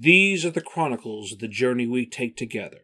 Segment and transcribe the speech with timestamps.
[0.00, 2.78] These are the chronicles of the journey we take together.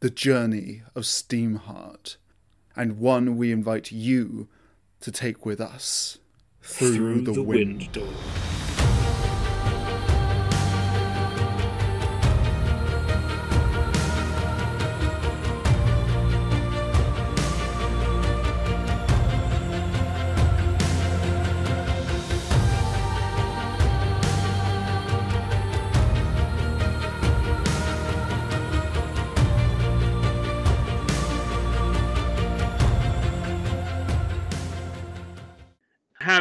[0.00, 2.16] The journey of Steamheart,
[2.74, 4.48] and one we invite you
[5.00, 6.16] to take with us
[6.62, 7.94] through, through the, the wind.
[7.94, 8.57] wind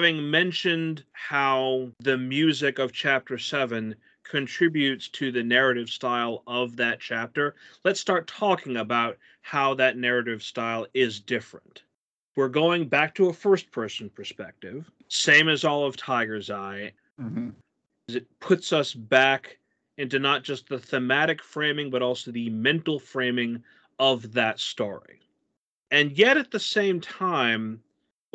[0.07, 3.93] having mentioned how the music of chapter 7
[4.23, 10.41] contributes to the narrative style of that chapter, let's start talking about how that narrative
[10.41, 11.83] style is different.
[12.37, 16.93] We're going back to a first person perspective, same as all of Tiger's Eye.
[17.19, 17.49] Mm-hmm.
[18.07, 19.57] It puts us back
[19.97, 23.61] into not just the thematic framing, but also the mental framing
[23.99, 25.19] of that story.
[25.91, 27.81] And yet at the same time,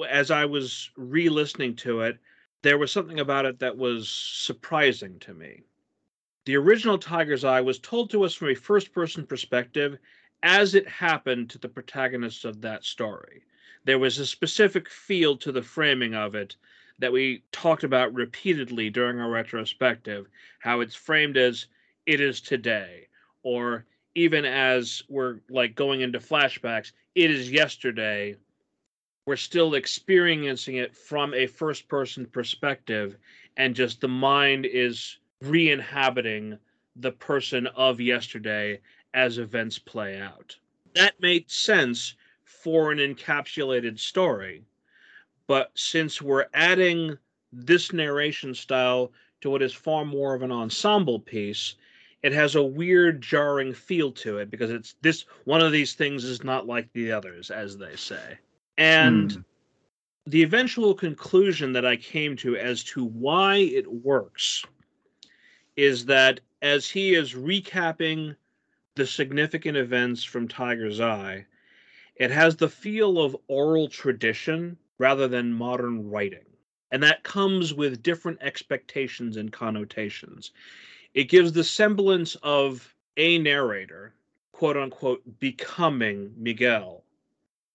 [0.05, 2.19] as I was re listening to it,
[2.63, 5.63] there was something about it that was surprising to me.
[6.45, 9.99] The original Tiger's Eye was told to us from a first person perspective
[10.43, 13.45] as it happened to the protagonists of that story.
[13.85, 16.57] There was a specific feel to the framing of it
[16.99, 20.29] that we talked about repeatedly during our retrospective,
[20.61, 21.67] how it's framed as
[22.07, 23.09] it is today,
[23.43, 28.37] or even as we're like going into flashbacks, it is yesterday
[29.25, 33.17] we're still experiencing it from a first person perspective
[33.57, 36.59] and just the mind is re-inhabiting
[36.97, 38.81] the person of yesterday
[39.15, 40.57] as events play out.
[40.95, 44.65] That made sense for an encapsulated story
[45.47, 47.19] but since we're adding
[47.53, 51.75] this narration style to what is far more of an ensemble piece
[52.23, 56.25] it has a weird jarring feel to it because it's this one of these things
[56.25, 58.39] is not like the others as they say
[58.79, 59.45] and mm.
[60.27, 64.65] the eventual conclusion that I came to as to why it works
[65.77, 68.37] is that as he is recapping
[68.95, 71.47] the significant events from Tiger's Eye,
[72.17, 76.45] it has the feel of oral tradition rather than modern writing.
[76.91, 80.53] And that comes with different expectations and connotations.
[81.15, 84.15] It gives the semblance of a narrator,
[84.53, 87.03] quote unquote, becoming Miguel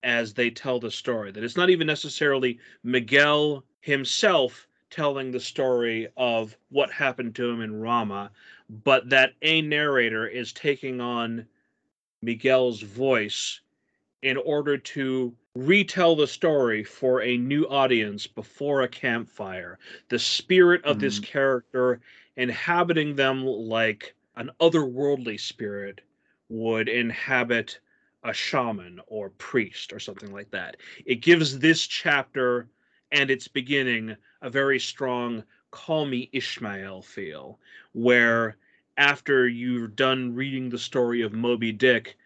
[0.07, 1.31] as they tell the story.
[1.31, 7.61] That it's not even necessarily Miguel himself telling the story of what happened to him
[7.61, 8.31] in Rama,
[8.69, 11.45] but that a narrator is taking on
[12.21, 13.59] Miguel's voice
[14.21, 19.77] in order to retell the story for a new audience before a campfire.
[20.07, 20.99] The spirit of mm.
[21.01, 21.99] this character
[22.37, 25.99] inhabiting them like an otherworldly spirit
[26.47, 27.79] would inhabit
[28.23, 30.77] a shaman or priest or something like that.
[31.05, 32.67] It gives this chapter
[33.11, 37.59] and its beginning a very strong call me Ishmael feel,
[37.93, 38.57] where
[38.97, 42.17] after you're done reading the story of Moby Dick,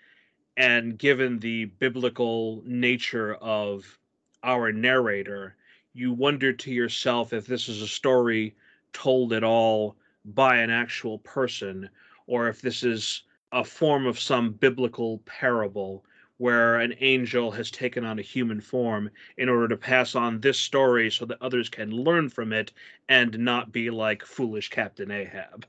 [0.57, 3.99] and given the biblical nature of
[4.43, 5.55] our narrator,
[5.93, 8.55] you wonder to yourself if this is a story
[8.93, 11.89] told at all by an actual person,
[12.27, 16.03] or if this is a form of some biblical parable
[16.37, 20.57] where an angel has taken on a human form in order to pass on this
[20.57, 22.71] story so that others can learn from it
[23.09, 25.65] and not be like foolish Captain Ahab.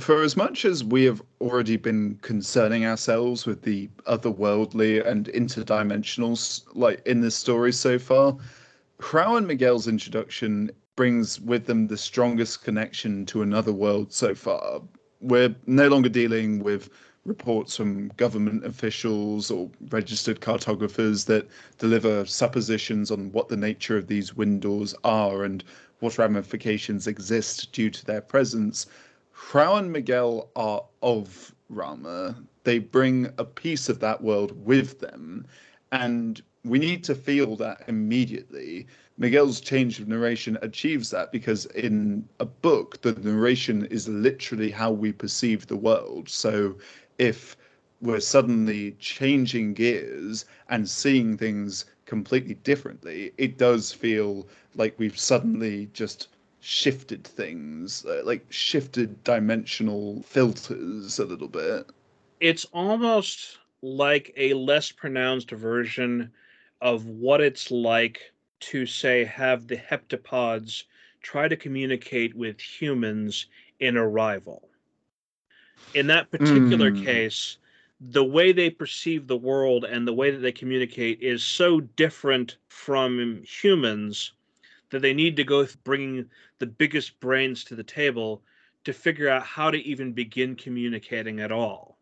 [0.00, 6.64] For as much as we have already been concerning ourselves with the otherworldly and interdimensionals
[6.74, 8.36] like in this story so far,
[9.00, 14.80] Hrao and Miguel's introduction brings with them the strongest connection to another world so far.
[15.20, 16.90] We're no longer dealing with
[17.26, 21.48] reports from government officials or registered cartographers that
[21.78, 25.64] deliver suppositions on what the nature of these wind doors are and
[26.00, 28.86] what ramifications exist due to their presence.
[29.34, 32.36] Hrao and Miguel are of Rama.
[32.64, 35.46] They bring a piece of that world with them,
[35.92, 38.86] and we need to feel that immediately.
[39.18, 44.90] Miguel's change of narration achieves that because in a book, the narration is literally how
[44.90, 46.28] we perceive the world.
[46.28, 46.76] So
[47.18, 47.56] if
[48.00, 55.88] we're suddenly changing gears and seeing things completely differently, it does feel like we've suddenly
[55.92, 56.28] just
[56.60, 61.86] shifted things, uh, like shifted dimensional filters a little bit.
[62.40, 66.32] It's almost like a less pronounced version
[66.80, 70.84] of what it's like to, say, have the heptapods
[71.22, 73.46] try to communicate with humans
[73.80, 74.68] in Arrival
[75.94, 77.04] In that particular Mm.
[77.04, 77.58] case,
[78.00, 82.56] the way they perceive the world and the way that they communicate is so different
[82.68, 84.32] from humans
[84.90, 88.42] that they need to go bringing the biggest brains to the table
[88.84, 91.98] to figure out how to even begin communicating at all.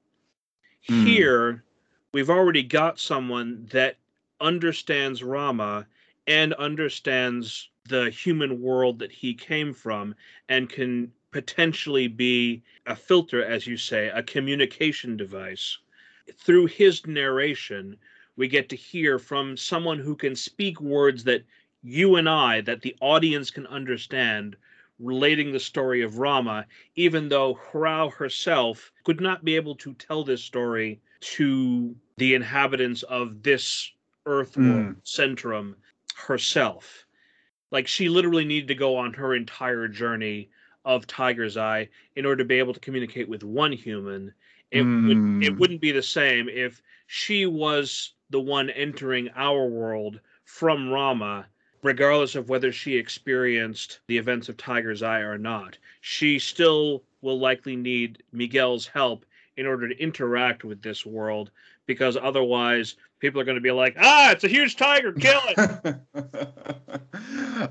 [0.86, 1.04] Hmm.
[1.04, 1.64] Here,
[2.12, 3.96] we've already got someone that
[4.40, 5.86] understands Rama
[6.26, 10.14] and understands the human world that he came from
[10.48, 15.78] and can potentially be a filter, as you say, a communication device.
[16.38, 17.96] Through his narration,
[18.36, 21.42] we get to hear from someone who can speak words that
[21.82, 24.54] you and I, that the audience can understand,
[25.00, 30.22] relating the story of Rama, even though Hrao herself could not be able to tell
[30.22, 31.00] this story
[31.34, 33.90] to the inhabitants of this
[34.26, 34.92] earth world, hmm.
[35.04, 35.74] Centrum,
[36.14, 37.06] herself.
[37.72, 40.50] Like she literally needed to go on her entire journey
[40.84, 44.32] of Tiger's Eye in order to be able to communicate with one human.
[44.70, 45.58] It would it Mm.
[45.58, 51.46] wouldn't be the same if she was the one entering our world from Rama,
[51.82, 55.78] regardless of whether she experienced the events of Tiger's Eye or not.
[56.00, 59.24] She still will likely need Miguel's help
[59.56, 61.50] in order to interact with this world,
[61.86, 65.96] because otherwise people are going to be like, ah, it's a huge tiger, kill it.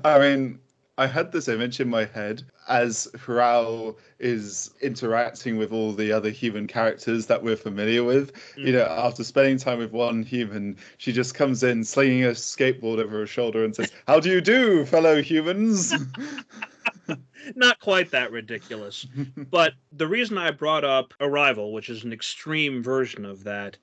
[0.04, 0.58] I mean,
[0.96, 6.30] I had this image in my head as Hrao is interacting with all the other
[6.30, 8.32] human characters that we're familiar with.
[8.56, 8.72] You mm.
[8.74, 13.18] know, after spending time with one human, she just comes in slinging a skateboard over
[13.18, 15.92] her shoulder and says, How do you do, fellow humans?
[17.56, 19.06] Not quite that ridiculous.
[19.50, 23.76] But the reason I brought up Arrival, which is an extreme version of that,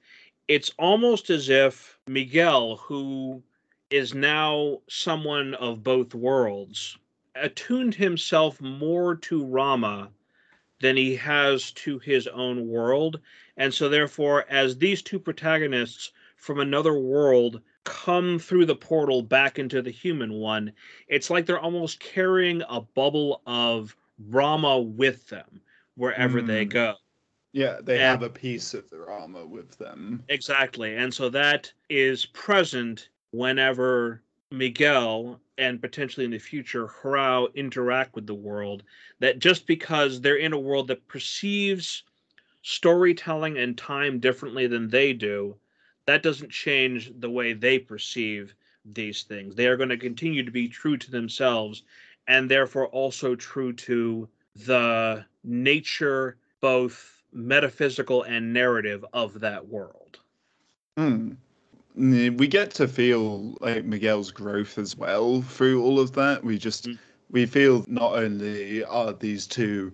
[0.48, 3.44] it's almost as if Miguel, who
[3.90, 6.98] is now someone of both worlds,
[7.36, 10.12] attuned himself more to Rama
[10.82, 13.22] than he has to his own world.
[13.58, 19.60] And so, therefore, as these two protagonists from another world come through the portal back
[19.60, 20.74] into the human one,
[21.08, 25.62] it's like they're almost carrying a bubble of Rama with them
[25.96, 26.68] wherever they Mm.
[26.68, 26.96] go.
[27.54, 28.02] yeah, they Yeah.
[28.02, 30.30] have a piece of their armor with them.
[30.30, 30.96] Exactly.
[30.96, 38.28] And so that is present whenever Miguel and potentially in the future Hrao interact with
[38.28, 38.84] the world.
[39.20, 42.04] That just because they're in a world that perceives
[42.62, 45.56] storytelling and time differently than they do,
[46.06, 48.54] that doesn't change the way they perceive
[48.86, 49.56] these things.
[49.56, 51.84] They are going to continue to be true to themselves
[52.28, 60.20] and therefore also true to the nature, both metaphysical and narrative of that world.
[60.98, 61.38] Mm,
[61.96, 66.44] We get to feel like Miguel's growth as well through all of that.
[66.44, 66.98] We just Mm.
[67.30, 69.92] we feel not only are these two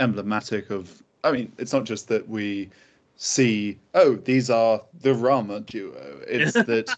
[0.00, 2.70] emblematic of I mean, it's not just that we
[3.16, 6.20] see, oh, these are the Rama duo.
[6.26, 6.96] It's that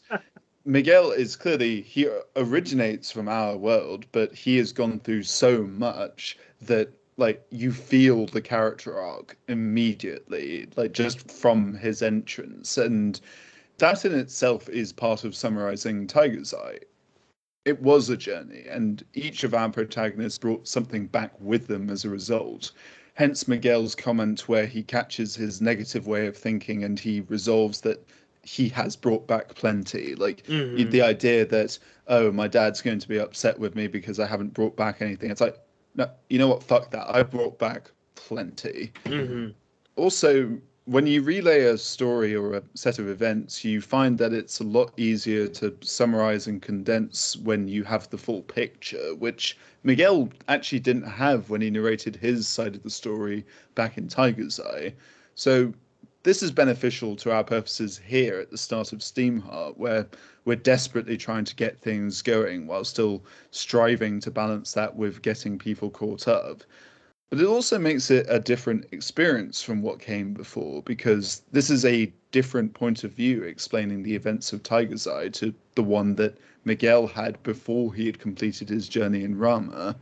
[0.64, 6.38] Miguel is clearly he originates from our world, but he has gone through so much
[6.60, 12.78] that like you feel the character arc immediately, like just from his entrance.
[12.78, 13.20] And
[13.82, 16.78] that in itself is part of summarizing Tiger's Eye.
[17.64, 22.04] It was a journey, and each of our protagonists brought something back with them as
[22.04, 22.70] a result.
[23.14, 28.06] Hence Miguel's comment where he catches his negative way of thinking and he resolves that
[28.44, 30.14] he has brought back plenty.
[30.14, 30.88] Like Mhm.
[30.92, 34.54] the idea that, oh, my dad's going to be upset with me because I haven't
[34.54, 35.32] brought back anything.
[35.32, 35.58] It's like,
[35.96, 36.62] no, you know what?
[36.62, 37.12] Fuck that.
[37.12, 39.54] I brought back plenty Mhm.
[39.96, 44.58] also when you relay a story or a set of events you find that it's
[44.58, 50.28] a lot easier to summarize and condense when you have the full picture which miguel
[50.48, 53.44] actually didn't have when he narrated his side of the story
[53.76, 54.92] back in tiger's eye.
[55.36, 55.72] So
[56.24, 60.08] this is beneficial to our purposes here at the start of steamheart where
[60.44, 63.22] we're desperately trying to get things going while still
[63.52, 66.64] striving to balance that with getting people caught up
[67.32, 71.82] but it also makes it a different experience from what came before because this is
[71.82, 76.36] a different point of view explaining the events of Tiger's Eye to the one that
[76.66, 79.96] Miguel had before he had completed his journey in Rama.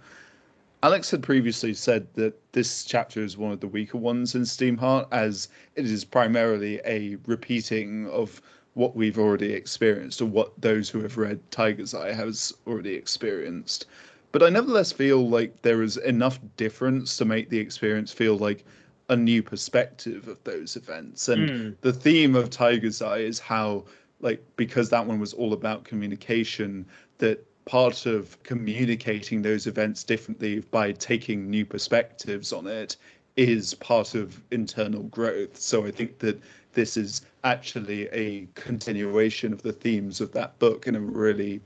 [0.83, 5.07] Alex had previously said that this chapter is one of the weaker ones in Steamheart,
[5.13, 5.47] as
[5.77, 8.43] it is primarily a repeating of
[8.75, 13.87] what we've already experienced, or what those who have read Tiger's Eye has already experienced
[14.33, 18.65] but I nevertheless feel like there is enough difference to make the experience feel like
[19.09, 21.29] a new perspective of those events.
[21.29, 21.77] And Mm.
[21.81, 23.85] the theme of Tiger's Eye is how,
[24.21, 26.87] like, because that one was all about communication,
[27.19, 32.97] that part of communicating those events differently by taking new perspectives on it
[33.37, 35.57] is part of internal growth.
[35.57, 36.41] So I think that
[36.73, 41.61] this is actually a continuation of the themes of that book in a really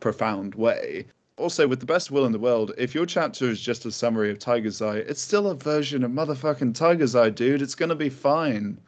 [0.00, 1.06] profound way.
[1.36, 4.30] Also, with the best will in the world, if your chapter is just a summary
[4.30, 7.60] of Tiger's Eye, it's still a version of motherfucking Tiger's Eye, dude.
[7.62, 8.80] It's gonna be fine.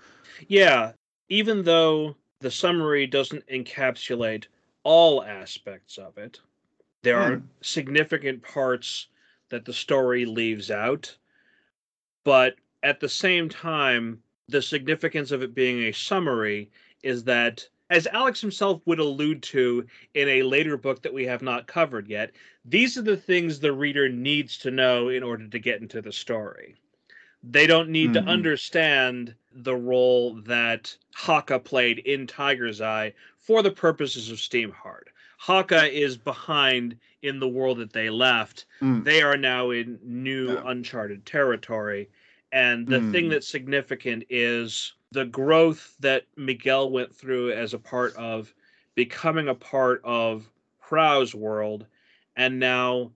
[0.48, 0.92] Yeah,
[1.28, 4.46] even though the summary doesn't encapsulate
[4.84, 6.40] all aspects of it,
[7.02, 7.46] there are Hmm.
[7.62, 9.08] significant parts
[9.48, 11.16] that the story leaves out.
[12.24, 16.70] But at the same time, the significance of it being a summary
[17.02, 21.42] is that, as Alex himself would allude to in a later book that we have
[21.42, 22.32] not covered yet,
[22.64, 26.12] these are the things the reader needs to know in order to get into the
[26.12, 26.74] story.
[27.42, 28.14] They don't need Mhm.
[28.14, 35.08] to understand the role that Haka played in Tiger's Eye for the purposes of Steamheart.
[35.38, 38.64] Haka is behind in the world that they left.
[38.80, 39.04] Mm.
[39.04, 40.62] They are now in new Yeah.
[40.64, 42.08] uncharted territory.
[42.52, 43.30] And the thing Mm.
[43.30, 48.54] that's significant is the growth that Miguel went through as a part of
[48.94, 51.86] becoming a part of Hrao's world,
[52.36, 53.12] and now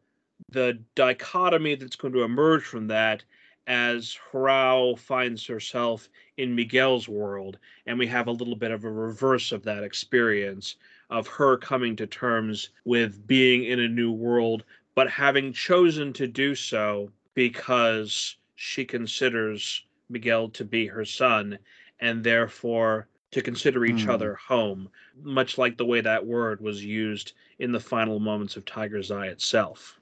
[0.50, 3.22] the dichotomy that's going to emerge from that
[3.66, 8.90] as Hrao finds herself in Miguel's world, and we have a little bit of a
[8.90, 10.76] reverse of that experience
[11.08, 16.26] of her coming to terms with being in a new world, but having chosen to
[16.26, 21.58] do so because she considers Miguel to be her son,
[21.98, 24.10] and therefore to consider each Hmm.
[24.10, 24.90] other home,
[25.22, 29.28] much like the way that word was used in the final moments of Tiger's Eye
[29.28, 29.98] itself.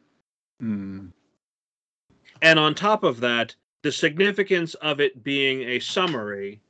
[0.61, 1.13] Mm.
[2.43, 6.61] And on top of that, the significance of it being a summary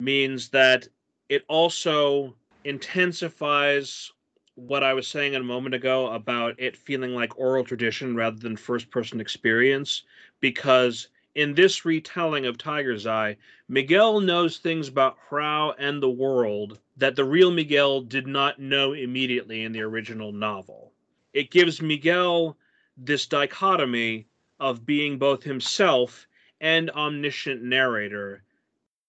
[0.00, 0.88] means that
[1.28, 2.34] it also
[2.64, 4.10] intensifies
[4.54, 8.56] what I was saying a moment ago about it feeling like oral tradition rather than
[8.56, 10.04] first person experience.
[10.40, 13.36] Because in this retelling of Tiger's Eye,
[13.68, 18.92] Miguel knows things about Hrao and the world that the real Miguel did not know
[18.92, 20.92] immediately in the original novel.
[21.32, 22.56] It gives Miguel
[22.96, 24.26] this dichotomy
[24.60, 26.26] of being both himself
[26.60, 28.44] and omniscient narrator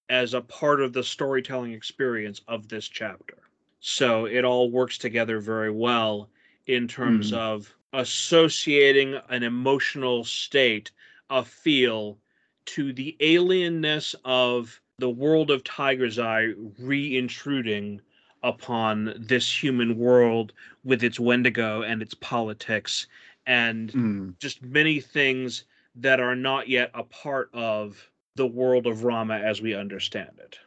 [0.10, 3.38] as a part of the storytelling experience of this chapter.
[3.80, 6.30] So it all works together very well
[6.66, 7.38] in terms Mhm.
[7.38, 10.92] of associating an emotional state,
[11.30, 12.18] a feel
[12.66, 18.02] to the alienness of the world of Tiger's Eye reintruding
[18.44, 20.54] upon this human world
[20.84, 23.08] with its Wendigo and its politics
[23.48, 24.40] and Mm.
[24.40, 25.66] just many things
[25.96, 30.60] that are not yet a part of the world of Rama as we understand it.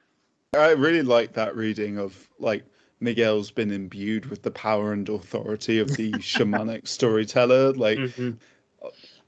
[0.55, 2.65] I really like that reading of like
[3.01, 7.73] Miguel's been imbued with the power and authority of the shamanic storyteller.
[7.73, 8.01] Like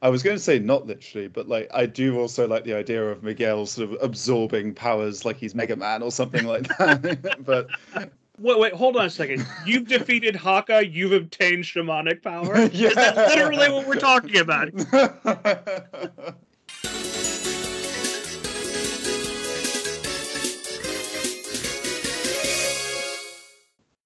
[0.02, 3.04] I was going to say not literally, but like I do also like the idea
[3.10, 7.36] of Miguel sort of absorbing powers like he's Mega Man or something like that.
[7.44, 7.68] but
[8.40, 9.46] Wait, wait, hold on a second.
[9.66, 12.56] You've defeated Haka, you've obtained shamanic power?
[12.72, 14.70] Is that literally what we're talking about?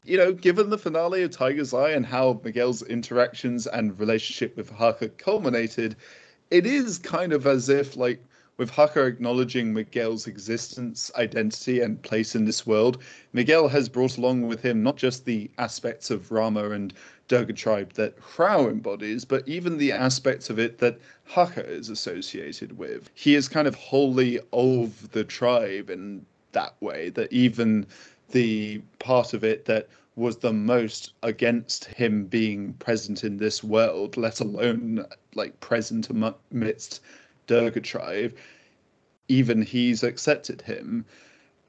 [0.04, 4.70] you know, given the finale of Tiger's Eye and how Miguel's interactions and relationship with
[4.70, 5.96] Haka culminated,
[6.50, 8.22] it is kind of as if, like,
[8.56, 14.46] with Haka acknowledging Miguel's existence, identity, and place in this world, Miguel has brought along
[14.46, 16.92] with him not just the aspects of Rama and
[17.26, 22.76] Durga tribe that Hrao embodies, but even the aspects of it that Haka is associated
[22.78, 23.10] with.
[23.14, 27.86] He is kind of wholly of the tribe in that way, that even
[28.34, 34.16] the part of it that was the most against him being present in this world,
[34.16, 37.00] let alone like present amidst
[37.46, 38.36] Durga tribe,
[39.28, 41.04] even he's accepted him.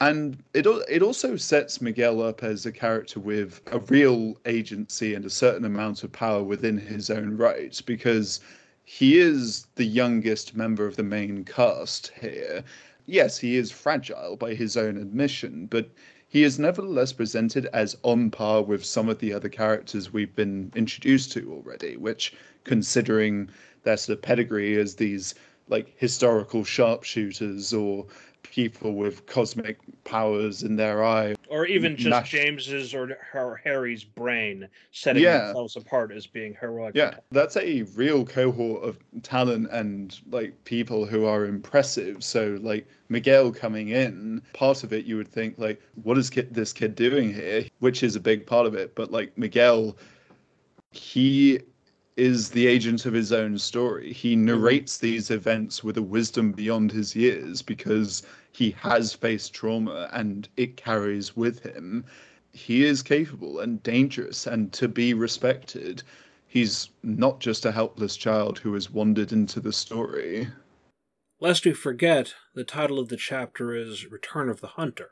[0.01, 5.23] And it it also sets Miguel up as a character with a real agency and
[5.23, 8.39] a certain amount of power within his own right, because
[8.85, 12.63] he is the youngest member of the main cast here.
[13.05, 15.89] Yes, he is fragile by his own admission, but
[16.27, 20.71] he is nevertheless presented as on par with some of the other characters we've been
[20.75, 23.47] introduced to already, which, considering
[23.83, 25.35] their sort of pedigree as these
[25.69, 28.05] like historical sharpshooters or
[28.51, 31.35] people with cosmic powers in their eye.
[31.49, 35.47] Or even just Mash- James's or Har- Harry's brain setting Yeah.
[35.47, 36.95] themselves apart as being heroic.
[36.95, 42.23] Yeah, that's a real cohort of talent and like people who are impressive.
[42.23, 46.53] So like Miguel coming in, part of it you would think like, what is kid,
[46.53, 47.65] this kid doing here?
[47.79, 48.95] Which is a big part of it.
[48.95, 49.97] But like Miguel,
[50.91, 51.59] he
[52.17, 54.13] is the agent of his own story.
[54.13, 54.71] He Mm-hmm.
[54.73, 60.47] narrates these events with a wisdom beyond his years because he has faced trauma and
[60.57, 62.05] it carries with him.
[62.53, 66.03] He is capable and dangerous and to be respected.
[66.47, 70.47] He's not just a helpless child who has wandered into the story.
[71.41, 75.11] Lest we forget, the title of the chapter is Return of the Hunter.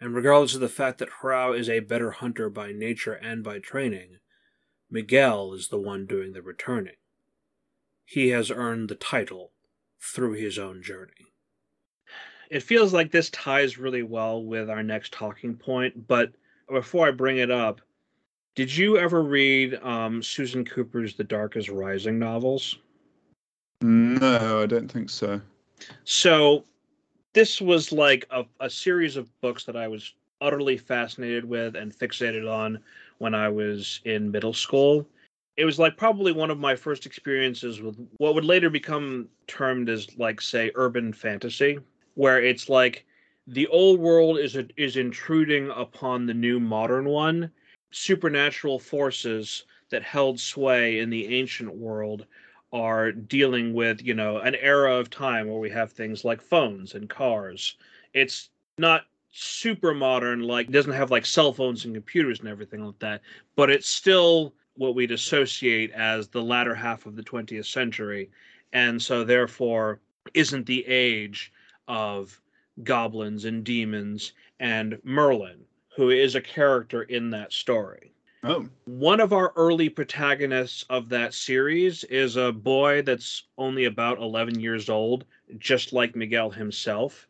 [0.00, 3.60] And regardless of the fact that Hrao is a better hunter by nature and by
[3.60, 4.18] training,
[4.94, 6.94] Miguel is the one doing the returning.
[8.04, 9.50] He has earned the title
[10.00, 11.32] through his own journey.
[12.48, 16.30] It feels like this ties really well with our next talking point, but
[16.70, 17.80] before I bring it up,
[18.54, 22.78] did you ever read um, Susan Cooper's The Dark is Rising novels?
[23.82, 25.40] No, I don't think so.
[26.04, 26.64] So
[27.32, 31.92] this was like a, a series of books that I was utterly fascinated with and
[31.92, 32.78] fixated on
[33.18, 35.06] when I was in middle school.
[35.56, 39.88] It was like probably one of my first experiences with what would later become termed
[39.88, 41.78] as like say urban fantasy,
[42.14, 43.04] where it's like
[43.46, 47.50] the old world is is intruding upon the new modern one.
[47.92, 52.26] Supernatural forces that held sway in the ancient world
[52.72, 56.94] are dealing with, you know, an era of time where we have things like phones
[56.94, 57.76] and cars.
[58.12, 59.04] It's not
[59.36, 63.22] super modern, like, doesn't have like cell phones and computers and everything like that,
[63.56, 68.30] but it's still what we'd associate as the latter half of the 20th century.
[68.72, 70.00] And so, therefore,
[70.34, 71.52] isn't the age
[71.88, 72.40] of
[72.82, 75.64] goblins and demons and Merlin,
[75.96, 78.14] who is a character in that story
[78.46, 84.18] Oh, one of our early protagonists of that series is a boy that's only about
[84.18, 85.24] 11 years old,
[85.56, 87.26] just like Miguel himself.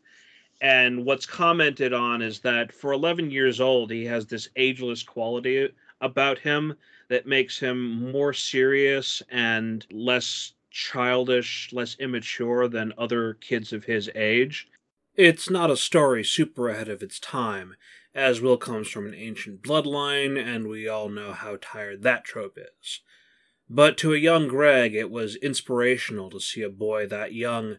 [0.64, 5.68] And what's commented on is that for 11 years old, he has this ageless quality
[6.00, 6.76] about him
[7.10, 14.08] that makes him more serious and less childish, less immature than other kids of his
[14.14, 14.66] age.
[15.14, 17.76] It's not a story super ahead of its time,
[18.14, 22.56] as Will comes from an ancient bloodline, and we all know how tired that trope
[22.56, 23.00] is.
[23.68, 27.76] But to a young Greg, it was inspirational to see a boy that young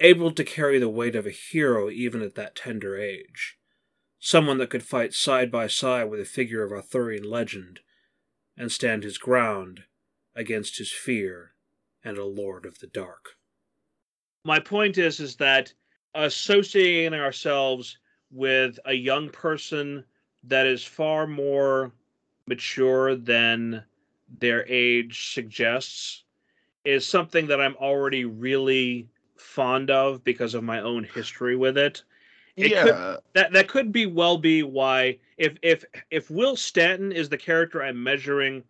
[0.00, 3.58] able to carry the weight of a hero even at that tender age.
[4.18, 7.80] Someone that could fight side by side with a figure of Arthurian legend,
[8.56, 9.84] and stand his ground
[10.34, 11.52] against his fear
[12.04, 13.36] and a lord of the dark.
[14.44, 15.72] my point is is that
[16.14, 17.98] associating ourselves
[18.30, 20.04] with a young person
[20.42, 21.92] that is far more
[22.46, 23.82] mature than
[24.38, 26.24] their age suggests
[26.84, 32.02] is something that I'm already really fond of because of my own history with it.
[32.56, 33.16] It could- yeah.
[33.34, 37.82] That that could be well be why if if if Will Stanton is the character
[37.82, 38.64] I'm measuring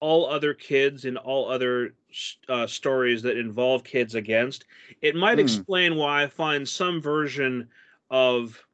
[0.00, 1.94] all other kids in all other
[2.48, 4.66] uh, stories that involve kids against,
[5.02, 5.40] it might Hmm.
[5.40, 7.68] explain why I find some version
[8.10, 8.66] of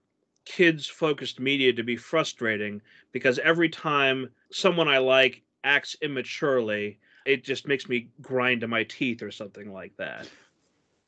[0.44, 7.44] kids focused media to be frustrating because every time someone I like acts immaturely, it
[7.44, 10.30] just makes me grind to my teeth or something like that.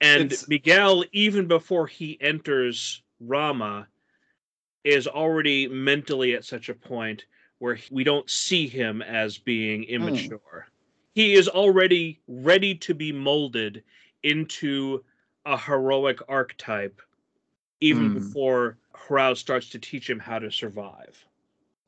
[0.03, 3.87] And It's- Miguel, even before he enters Rama,
[4.83, 7.25] is already mentally at such a point
[7.59, 10.67] where he- we don't see him as being immature.
[11.15, 13.85] He is already ready to be molded
[14.25, 15.05] into
[15.47, 17.01] a heroic archetype
[17.81, 18.15] even Hmm.
[18.15, 21.25] before Hrao starts to teach him how to survive.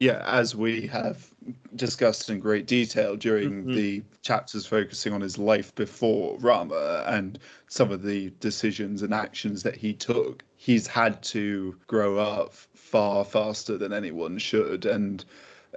[0.01, 1.31] Yeah, as we have
[1.77, 3.75] discussed in great detail during Mhm.
[3.75, 9.63] the chapters focusing on his life before Rama and some of the decisions and actions
[9.63, 14.85] that he took, he's had to grow up far faster than anyone should.
[14.85, 15.25] And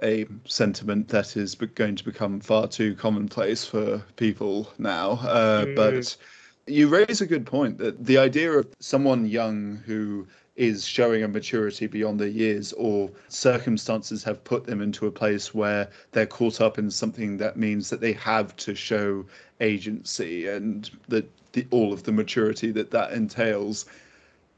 [0.02, 5.12] a sentiment that is going to become far too commonplace for people now.
[5.22, 5.74] Uh, Mm.
[5.74, 6.16] But
[6.66, 10.26] you raise a good point that the idea of someone young who
[10.58, 15.54] is showing a maturity beyond their years or circumstances have put them into a place
[15.54, 19.24] where they're caught up in something that means that they have to show
[19.60, 23.86] agency and that the, all of the maturity that that entails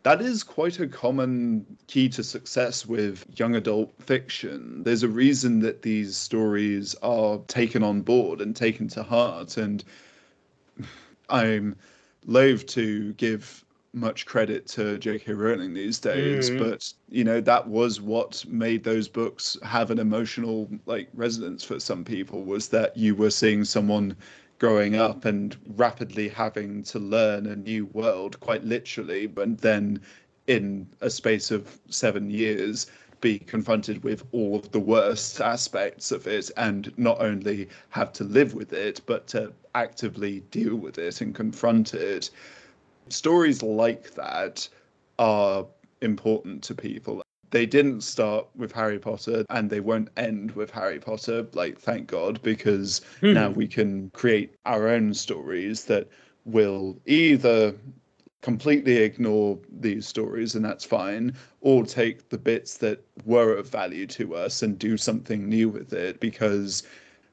[0.02, 4.82] that is quite a common key to success with young adult fiction.
[4.82, 9.58] There's a reason that these stories are taken on board and taken to heart.
[9.58, 9.84] And
[11.28, 11.76] I'm
[12.24, 15.32] loath to give much credit to J.K.
[15.32, 16.58] Rowling these days, Mhm.
[16.58, 21.80] but you know that was what made those books have an emotional like resonance for
[21.80, 24.16] some people was that you were seeing someone
[24.58, 30.00] growing up and rapidly having to learn a new world quite literally and then
[30.46, 32.86] in a space of seven years
[33.20, 38.24] be confronted with all of the worst aspects of it and not only have to
[38.24, 42.30] live with it, but to actively deal with it and confront it.
[43.10, 44.68] Stories like that
[45.18, 45.66] are
[46.00, 47.22] important to people.
[47.50, 52.06] They didn't start with Harry Potter and they won't end with Harry Potter, like, thank
[52.06, 53.32] God, because Hmm.
[53.34, 56.08] now we can create our own stories that
[56.44, 57.74] will either
[58.42, 64.06] completely ignore these stories and that's fine or take the bits that were of value
[64.06, 66.84] to us and do something new with it because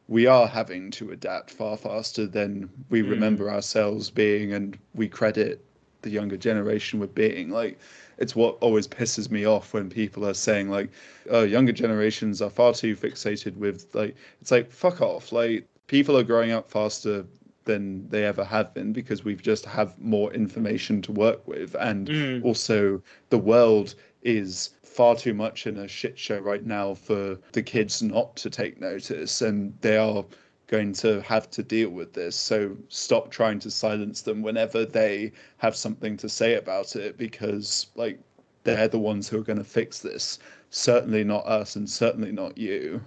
[0.10, 3.10] we are having to adapt far faster than we Mm.
[3.12, 5.64] remember ourselves being and we credit
[6.08, 7.78] the younger generation with being like
[8.18, 10.90] it's what always pisses me off when people are saying like
[11.30, 16.18] oh younger generations are far too fixated with like it's like fuck off like people
[16.18, 17.26] are growing up faster
[17.66, 22.08] than they ever have been because we've just have more information to work with and
[22.08, 22.46] Mm.
[22.46, 23.94] also the world
[24.24, 28.50] is far too much in a shit show right now for the kids not to
[28.50, 30.24] take notice and they are
[30.68, 35.32] going to have to deal with this so stop trying to silence them whenever they
[35.58, 38.20] have something to say about it because like
[38.64, 42.58] they're the ones who are going to fix this certainly not us and certainly not
[42.58, 43.02] you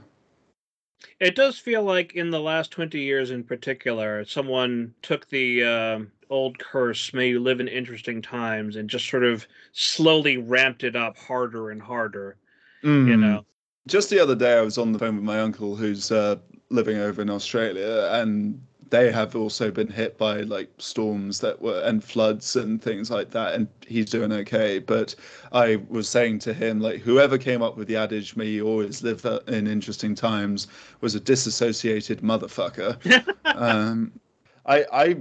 [1.20, 6.12] It does feel like in the last 20 years in particular, someone took the um
[6.28, 10.96] old curse, may you live in interesting times, and just sort of slowly ramped it
[10.96, 12.36] up harder and harder,
[13.02, 13.16] you Mm.
[13.16, 13.46] know?
[13.86, 16.36] just the other day i was on the phone with my uncle who's uh,
[16.70, 21.80] living over in australia and they have also been hit by like storms that were
[21.84, 24.78] and floods and things like that and he's doing okay.
[24.78, 25.14] But
[25.52, 29.02] i was saying to him like whoever came up with the adage may you always
[29.02, 30.66] live in interesting times
[31.00, 32.96] was a disassociated motherfucker.
[33.44, 34.12] Um
[34.66, 35.16] i i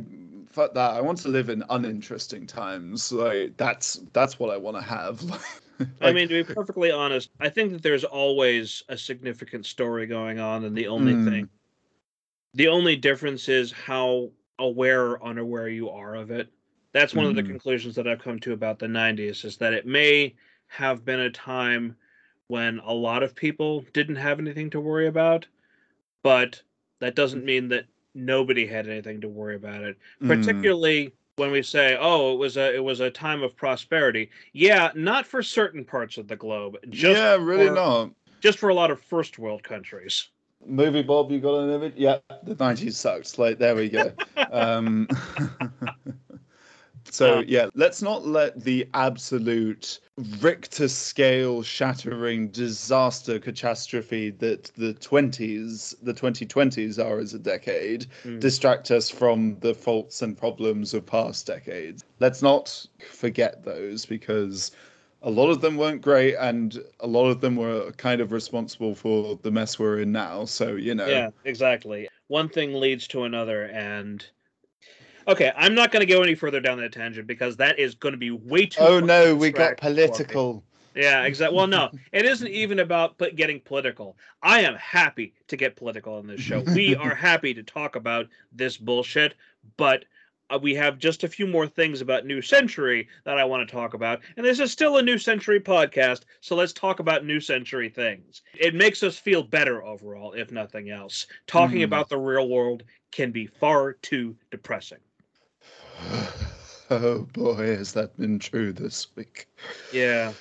[0.49, 0.91] fuck that.
[0.91, 3.11] I want to live in uninteresting times.
[3.11, 5.21] Like that's that's what i want to have
[6.01, 10.39] I mean, to be perfectly honest, I think that there's always a significant story going
[10.39, 11.17] on, and the only Mm.
[11.17, 11.49] thing,
[12.53, 16.51] the only difference is how aware or unaware you are of it.
[16.93, 17.43] That's one of the Mhm.
[17.43, 20.35] conclusions that I've come to about the 90s is that it may
[20.67, 21.95] have been a time
[22.47, 25.47] when a lot of people didn't have anything to worry about,
[26.23, 26.63] but
[27.01, 30.73] that doesn't mean that nobody had anything to worry about it mm.
[31.39, 35.25] When we say oh it was a it was a time of prosperity yeah not
[35.25, 38.91] for certain parts of the globe just yeah really for- not just for a lot
[38.91, 40.29] of first world countries
[40.65, 41.93] Movie Bob, you got an image?
[41.95, 43.39] Yeah, the nineties sucked.
[43.39, 44.11] Like there we go.
[44.51, 45.07] um,
[47.11, 49.99] so Um, yeah, let's not let the absolute
[50.41, 58.05] Richter scale shattering disaster catastrophe that the twenties, the twenty twenties are as a decade,
[58.25, 58.39] Mm.
[58.39, 62.03] distract us from the faults and problems of past decades.
[62.19, 64.71] Let's not forget those because
[65.21, 68.95] a lot of them weren't great and a lot of them were kind of responsible
[68.95, 73.23] for the mess we're in now so you know yeah exactly one thing leads to
[73.23, 74.27] another and
[75.29, 78.13] okay i'm not going to go any further down that tangent because that is going
[78.13, 80.05] to be way too oh no we got abstract for me.
[80.07, 80.63] political
[80.95, 81.55] Yeah, exactly.
[81.55, 84.17] Well, no, it isn't even about put, getting political.
[84.41, 86.61] I am happy to get political on this show.
[86.73, 89.35] We are happy to talk about this bullshit,
[89.77, 90.05] but
[90.49, 93.71] uh, we have just a few more things about New Century that I want to
[93.71, 94.21] talk about.
[94.35, 98.41] And this is still a New Century podcast, so let's talk about New Century things.
[98.59, 101.27] It makes us feel better overall, if nothing else.
[101.47, 101.83] Talking Hmm.
[101.83, 104.99] about the real world can be far too depressing.
[106.91, 109.47] Oh boy has that been true this week
[109.93, 110.33] Yeah.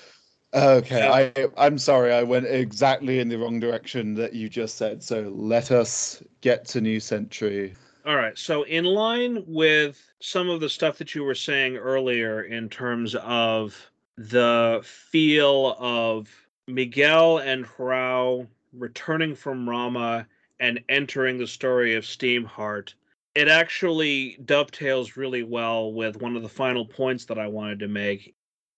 [0.54, 1.30] okay Yeah.
[1.58, 5.32] i i'm sorry i went exactly in the wrong direction that you just said so
[5.34, 7.74] let us get to new century
[8.06, 8.38] All right.
[8.38, 13.14] So, in line with some of the stuff that you were saying earlier, in terms
[13.16, 13.76] of
[14.16, 16.30] the feel of
[16.66, 20.26] Miguel and Hrao returning from Rama
[20.58, 22.94] and entering the story of Steamheart,
[23.34, 27.88] it actually dovetails really well with one of the final points that I wanted to
[27.88, 28.34] make.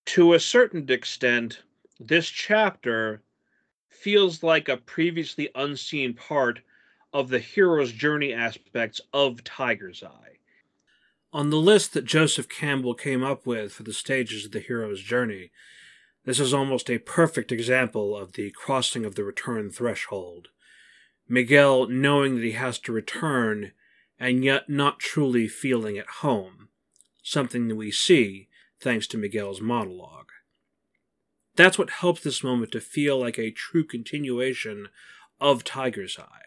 [0.07, 1.63] To a certain extent,
[1.99, 3.23] this chapter
[3.89, 6.61] feels like a previously unseen part
[7.13, 10.39] of the hero's journey aspects of Tiger's Eye.
[11.33, 15.01] On the list that Joseph Campbell came up with for the stages of the hero's
[15.01, 15.51] journey,
[16.25, 20.49] this is almost a perfect example of the crossing of the return threshold.
[21.29, 23.73] Miguel knowing that he has to return
[24.21, 26.69] and yet not truly feeling at home,
[27.23, 28.49] something that we see
[28.81, 30.29] thanks to Miguel's monologue.
[31.57, 34.89] That's what helps this moment to feel like a true continuation
[35.41, 36.43] of Tiger's Eye.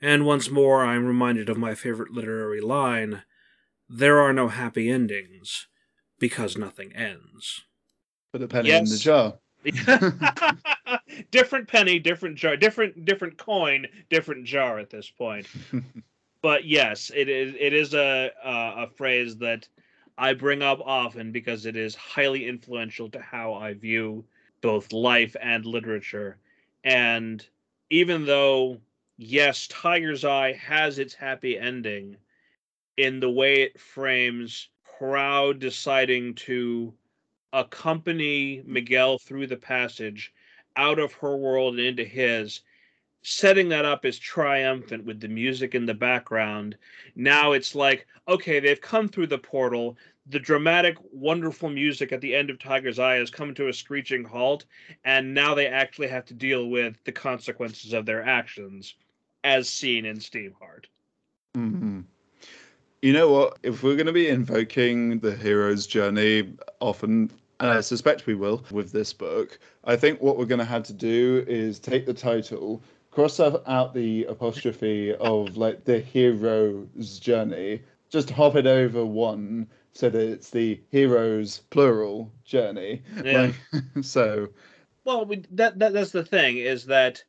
[0.00, 3.22] And once more, I am reminded of my favorite literary line
[3.88, 5.68] there are no happy endings
[6.18, 7.62] because nothing ends.
[8.32, 9.00] put a penny in the Yes.
[9.00, 9.34] jar
[11.30, 15.46] different penny, different jar, different different coin, different jar at this point.
[16.42, 19.68] but yes, it is it is a a phrase that
[20.18, 24.24] I bring up often because it is highly influential to how I view
[24.60, 26.38] both life and literature.
[26.84, 27.44] And
[27.90, 28.80] even though
[29.16, 32.16] yes, Tiger's Eye has its happy ending
[32.96, 36.92] in the way it frames Hrao deciding to
[37.52, 40.32] accompany Miguel through the passage
[40.76, 42.60] out of her world and into his,
[43.22, 46.76] setting that up as triumphant with the music in the background.
[47.14, 49.96] Now it's like, okay, they've come through the portal.
[50.28, 54.22] The dramatic, wonderful music at the end of Tiger's Eye has come to a screeching
[54.22, 54.66] halt,
[55.04, 58.94] and now they actually have to deal with the consequences of their actions,
[59.42, 60.84] as seen in Steamheart.
[61.56, 62.02] Mm-hmm.
[63.02, 63.58] You know what?
[63.64, 68.64] If we're going to be invoking the hero's journey often, and I suspect we will
[68.70, 72.14] with this book, I think what we're going to have to do is take the
[72.14, 72.80] title,
[73.12, 80.10] cross out the apostrophe of like the hero's journey, just hop it over one so
[80.10, 83.02] that it's the hero's plural journey.
[83.22, 83.52] Yeah.
[83.72, 84.48] Like, so.
[85.04, 87.22] Well, we, that, that that's the thing is that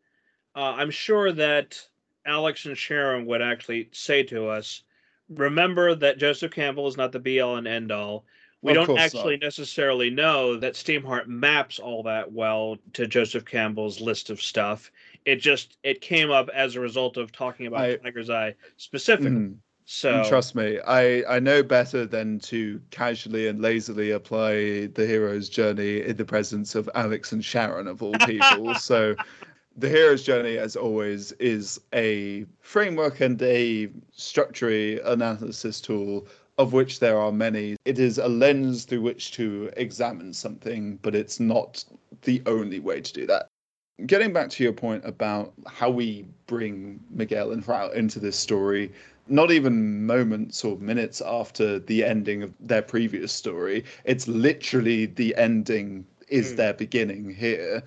[0.55, 1.79] uh, I'm sure that
[2.25, 4.83] Alex and Sharon would actually say to us
[5.29, 8.25] remember that Joseph Campbell is not the be all and end all.
[8.61, 9.47] We of don't actually not.
[9.47, 14.89] necessarily know that Steamheart maps all that well to Joseph Campbell's list of stuff.
[15.25, 19.31] It just it came up as a result of talking about I, Tiger's Eye specifically.
[19.31, 19.55] Mm,
[19.85, 25.49] so trust me, I I know better than to casually and lazily apply the hero's
[25.49, 28.75] journey in the presence of Alex and Sharon of all people.
[28.79, 29.15] so
[29.75, 36.99] the hero's journey, as always, is a framework and a structure analysis tool of which
[36.99, 37.75] there are many.
[37.85, 41.83] It is a lens through which to examine something, but it's not
[42.21, 43.49] the only way to do that.
[44.05, 48.91] Getting back to your point about how we bring Miguel and Hrao into this story,
[49.27, 55.35] not even moments or minutes after the ending of their previous story, it's literally the
[55.35, 56.55] ending is mm.
[56.57, 57.83] their beginning here.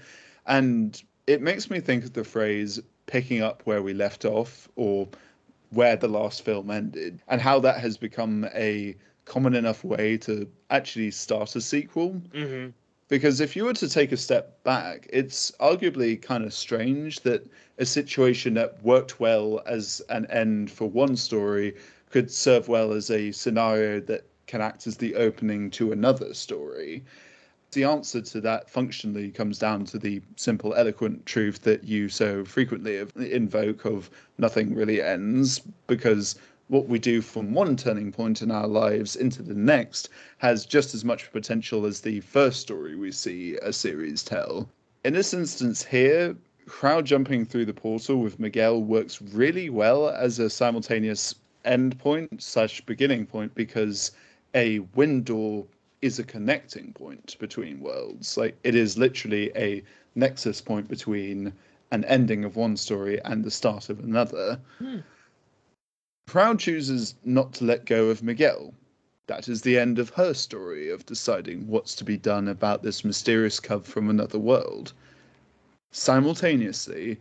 [0.47, 5.09] And it makes me think of the phrase picking up where we left off or
[5.71, 10.49] where the last film ended and how that has become a common enough way to
[10.71, 12.23] actually start a sequel.
[12.33, 12.71] Mm-hmm.
[13.09, 17.47] Because if you were to take a step back, it's arguably kind of strange that
[17.79, 21.75] a situation that worked well as an end for one story
[22.11, 27.05] could serve well as a scenario that can act as the opening to another story.
[27.73, 32.45] The answer to that functionally comes down to the simple, eloquent truth that you so
[32.45, 36.37] frequently invoke of nothing really ends, because
[36.68, 40.94] what we do from one turning point in our lives into the next has just
[40.94, 44.68] as much potential as the first story we see a series tell.
[45.05, 50.38] In this instance here, Hrao jumping through the portal with Miguel works really well as
[50.40, 54.11] a simultaneous end point slash beginning point because
[54.55, 55.66] a wind door
[56.02, 58.37] is a connecting point between worlds.
[58.37, 59.83] Like it is literally a
[60.16, 61.52] nexus point between
[61.92, 64.59] an ending of one story and the start of another.
[64.79, 64.98] Hmm.
[66.29, 68.75] Hrao chooses not to let go of Miguel.
[69.29, 73.05] That is the end of her story of deciding what's to be done about this
[73.05, 74.93] mysterious cub from another world.
[75.93, 77.21] Simultaneously,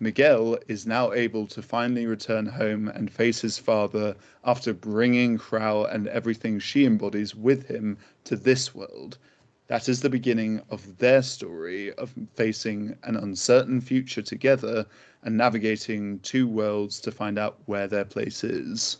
[0.00, 5.84] Miguel is now able to finally return home and face his father after bringing Hrao
[5.84, 9.18] and everything she embodies with him to this world.
[9.68, 14.86] That is the beginning of their story of facing an uncertain future together
[15.22, 18.98] and navigating two worlds to find out where their place is.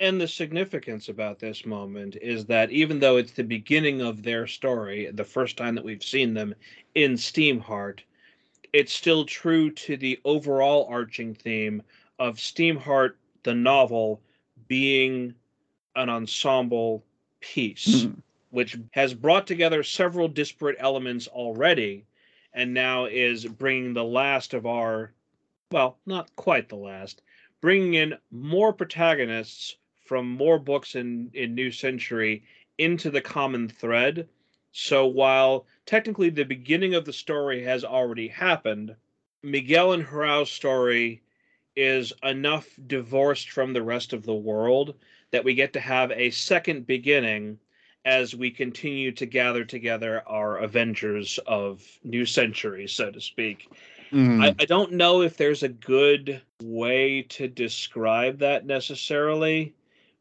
[0.00, 4.46] And the significance about this moment is that even though it's the beginning of their
[4.46, 6.54] story, the first time that we've seen them
[6.94, 8.00] in Steamheart,
[8.72, 11.82] it's still true to the overall arching theme
[12.18, 13.14] of Steamheart,
[13.44, 14.20] the novel,
[14.66, 15.34] being
[15.96, 17.04] an ensemble
[17.40, 18.20] piece, mm-hmm.
[18.50, 22.06] Which has brought together several disparate elements already,
[22.54, 25.12] and now is bringing the last of our,
[25.70, 27.20] well, not quite the last,
[27.60, 32.42] bringing in more protagonists from more books in, in New Century
[32.78, 34.26] into the common thread.
[34.72, 38.96] So while technically the beginning of the story has already happened.
[39.42, 41.22] Miguel and Hrao's story
[41.76, 44.94] is enough divorced from the rest of the world
[45.32, 47.58] that we get to have a second beginning
[48.04, 53.68] as we continue to gather together our Avengers of New Century, so to speak.
[54.12, 54.42] Mm.
[54.42, 59.74] I, I, don't know if there's a good way to describe that necessarily.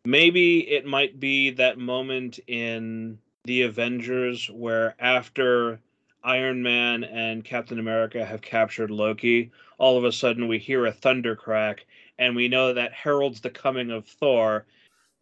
[0.03, 5.79] Maybe it might be that moment in the Avengers, where after
[6.23, 10.91] Iron Man and Captain America have captured Loki, all of a sudden we hear a
[10.91, 11.85] thunder crack,
[12.19, 14.65] and we know that heralds the coming of Thor.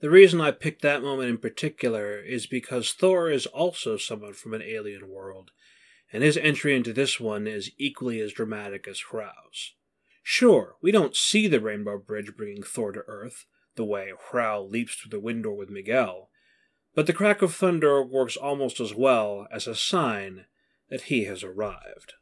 [0.01, 4.53] The reason I picked that moment in particular is because Thor is also someone from
[4.53, 5.51] an alien world,
[6.11, 9.73] and his entry into this one is equally as dramatic as Hrao's.
[10.21, 14.95] Sure, we don't see the Rainbow Bridge bringing Thor to Earth, the way Hrao leaps
[14.95, 16.29] through the window with Miguel,
[16.93, 20.45] but the crack of thunder works almost as well as a sign
[20.89, 22.13] that he has arrived.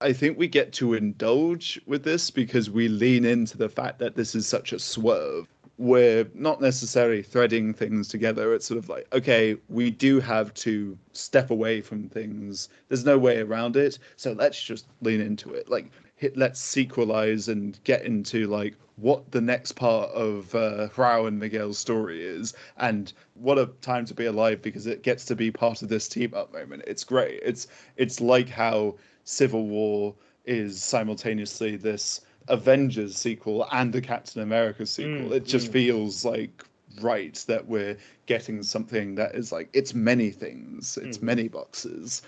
[0.00, 4.16] I think we get to indulge with this because we lean into the fact that
[4.16, 5.46] this is such a swerve.
[5.80, 8.52] We're not necessarily threading things together.
[8.52, 12.68] It's sort of like, okay, we do have to step away from things.
[12.88, 13.98] There's no way around it.
[14.16, 15.70] So let's just lean into it.
[15.70, 21.26] Like, hit, let's sequelize and get into like what the next part of uh, Hrao
[21.26, 25.34] and Miguel's story is, and what a time to be alive because it gets to
[25.34, 26.84] be part of this team up moment.
[26.86, 27.40] It's great.
[27.42, 30.14] It's it's like how Civil War
[30.44, 35.30] is simultaneously this Avengers sequel and a Captain America sequel.
[35.30, 35.72] Mm, it just mm.
[35.72, 36.64] feels like
[37.00, 41.22] right that we're getting something that is like it's many things, it's mm.
[41.22, 42.22] many boxes.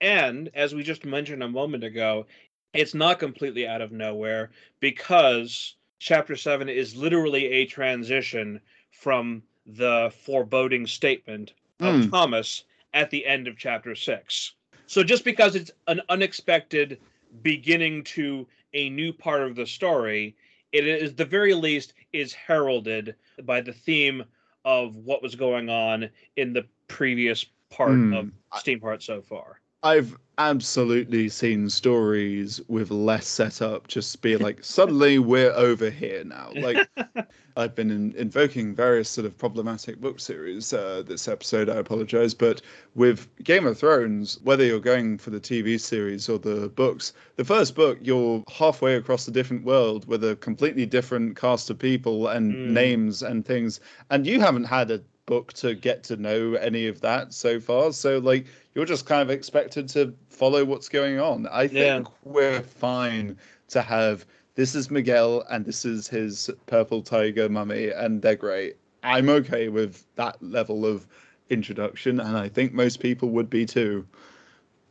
[0.00, 2.26] And as we just mentioned a moment ago,
[2.72, 10.12] it's not completely out of nowhere because chapter 7 is literally a transition from the
[10.24, 12.10] foreboding statement of mm.
[12.10, 14.52] Thomas at the end of chapter 6.
[14.86, 16.98] So just because it's an unexpected
[17.42, 20.36] beginning to a new part of the story,
[20.72, 24.24] it is the very least is heralded by the theme
[24.64, 28.18] of what was going on in the previous part mm.
[28.18, 29.59] of Steamheart so far.
[29.82, 36.50] I've absolutely seen stories with less setup just be like suddenly we're over here now
[36.56, 36.88] like
[37.58, 42.32] i've been in, invoking various sort of problematic book series uh, this episode i apologize
[42.32, 42.62] but
[42.94, 47.44] with game of thrones whether you're going for the tv series or the books the
[47.44, 52.28] first book you're halfway across a different world with a completely different cast of people
[52.28, 52.70] and mm.
[52.70, 57.00] names and things and you haven't had a book to get to know any of
[57.00, 61.46] that so far so like you're just kind of expected to follow what's going on.
[61.48, 62.12] I think yeah.
[62.24, 63.36] we're fine
[63.68, 68.76] to have this is Miguel and this is his purple tiger mummy, and they're great.
[69.02, 71.06] I'm okay with that level of
[71.48, 74.06] introduction, and I think most people would be too.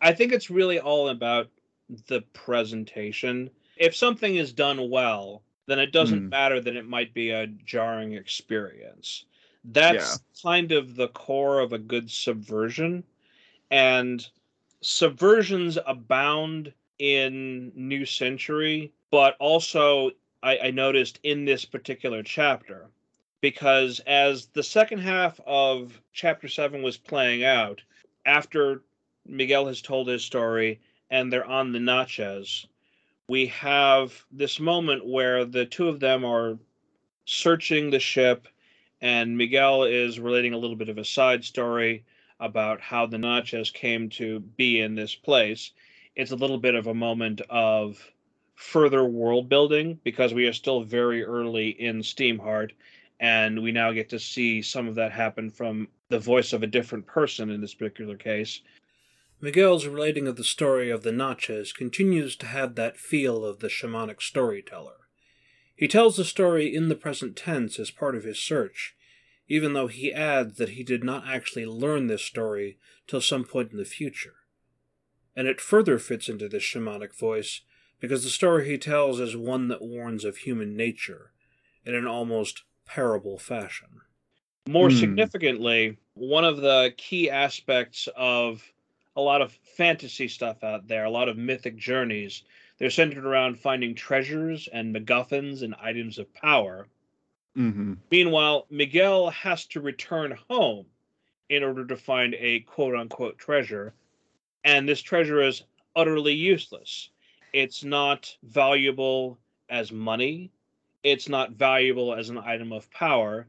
[0.02, 1.49] I think it's really all about
[2.08, 3.49] the presentation.
[3.78, 6.30] If something is done well, then it doesn't mm.
[6.30, 9.25] matter that it might be a jarring experience.
[9.63, 10.41] That's yeah.
[10.41, 13.04] kind of the core of a good subversion
[13.72, 14.26] and
[14.82, 22.89] subversions abound in New Century, but also I, I, noticed in this particular chapter.
[23.41, 27.82] Because as the second half of chapter seven was playing out,
[28.26, 28.82] after
[29.26, 32.67] Miguel has told his story and they're on the Natchez,
[33.30, 36.58] we have this moment where the two of them are
[37.26, 38.48] searching the ship,
[39.01, 42.03] and Miguel is relating a little bit of a side story
[42.39, 45.71] about how the Natchez came to be in this place.
[46.15, 48.12] It's a little bit of a moment of
[48.55, 52.71] further world building because we are still very early in Steamheart,
[53.19, 56.67] and we now get to see some of that happen from the voice of a
[56.67, 58.62] different person in this particular case.
[59.41, 63.69] Miguel's relating of the story of the Natchez continues to have that feel of the
[63.69, 64.97] shamanic storyteller.
[65.80, 68.98] He tells the story in the present tense as part of his search,
[69.48, 73.72] even though he adds that he did not actually learn this story till some point
[73.72, 74.36] in the future.
[75.38, 77.62] And it further fits into this shamanic voice
[78.02, 81.32] because the story he tells is one that warns of human nature
[81.86, 84.02] in an almost parable fashion.
[84.68, 85.00] More mm.
[85.00, 88.62] significantly, one of the key aspects of
[89.15, 92.44] a lot of fantasy stuff out there, a lot of mythic journeys,
[92.80, 96.88] they're centered around finding treasures and MacGuffins and items of power.
[97.58, 97.94] Mm-hmm.
[98.10, 100.86] Meanwhile, Miguel has to return home
[101.50, 103.94] in order to find a quote unquote treasure.
[104.63, 105.63] And this treasure is
[105.96, 107.10] utterly useless.
[107.54, 109.38] It's not valuable
[109.70, 110.52] as money,
[111.04, 113.48] it's not valuable as an item of power.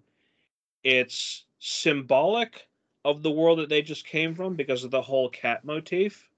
[0.83, 2.67] It's symbolic
[3.05, 6.29] of the world that they just came from because of the whole cat motif.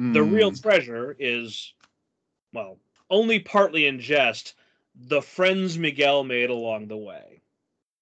[0.00, 0.12] Mm.
[0.12, 0.62] The real mm.
[0.62, 1.74] treasure is,
[2.52, 2.78] well,
[3.10, 4.54] only partly in jest
[4.94, 7.40] the friends Miguel made along the way.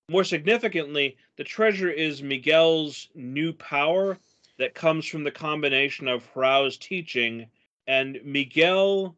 [0.08, 4.18] More significantly, the treasure is Miguel's new power
[4.58, 7.46] that comes from the combination of Hrao's teaching
[7.86, 9.16] and Miguel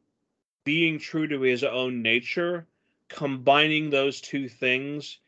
[0.64, 2.66] being true to his own nature,
[3.08, 5.18] combining those two things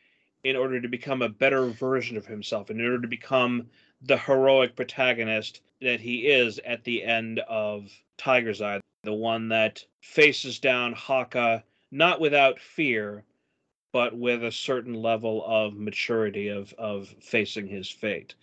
[0.45, 3.69] in order to become a better version of himself, in order to become
[4.03, 9.85] the heroic protagonist that he is at the end of Tiger's Eye, the one that
[10.01, 13.25] faces down Haka not without fear,
[13.93, 18.35] but with a certain level of maturity of of facing his fate.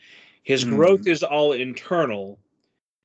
[0.43, 0.65] His Hmm.
[0.65, 2.39] growth is all internal,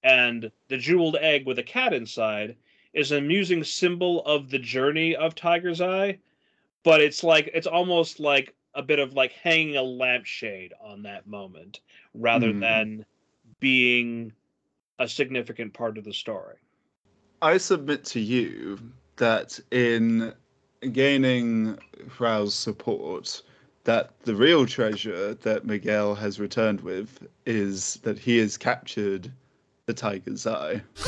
[0.02, 2.58] and the jeweled egg with a cat inside
[2.92, 6.20] is an amusing symbol of the journey of Tiger's Eye,
[6.84, 11.26] but it's like it's almost like a bit of like hanging a lampshade on that
[11.26, 11.80] moment
[12.14, 12.60] rather Hmm.
[12.60, 13.06] than
[13.60, 14.32] being
[14.98, 16.58] a significant part of the story.
[17.42, 18.78] I submit to you
[19.16, 20.34] that in
[20.92, 21.78] gaining
[22.08, 23.40] Hrao's support,
[23.84, 29.32] that the real treasure that Miguel has returned with is that he has captured
[29.86, 30.82] the tiger's eye.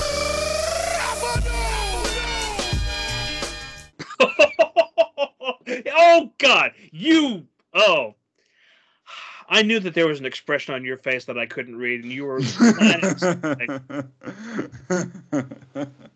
[5.95, 7.47] oh God, you!
[7.75, 8.15] Oh,
[9.51, 12.11] I knew that there was an expression on your face that I couldn't read, and
[12.11, 12.41] you were.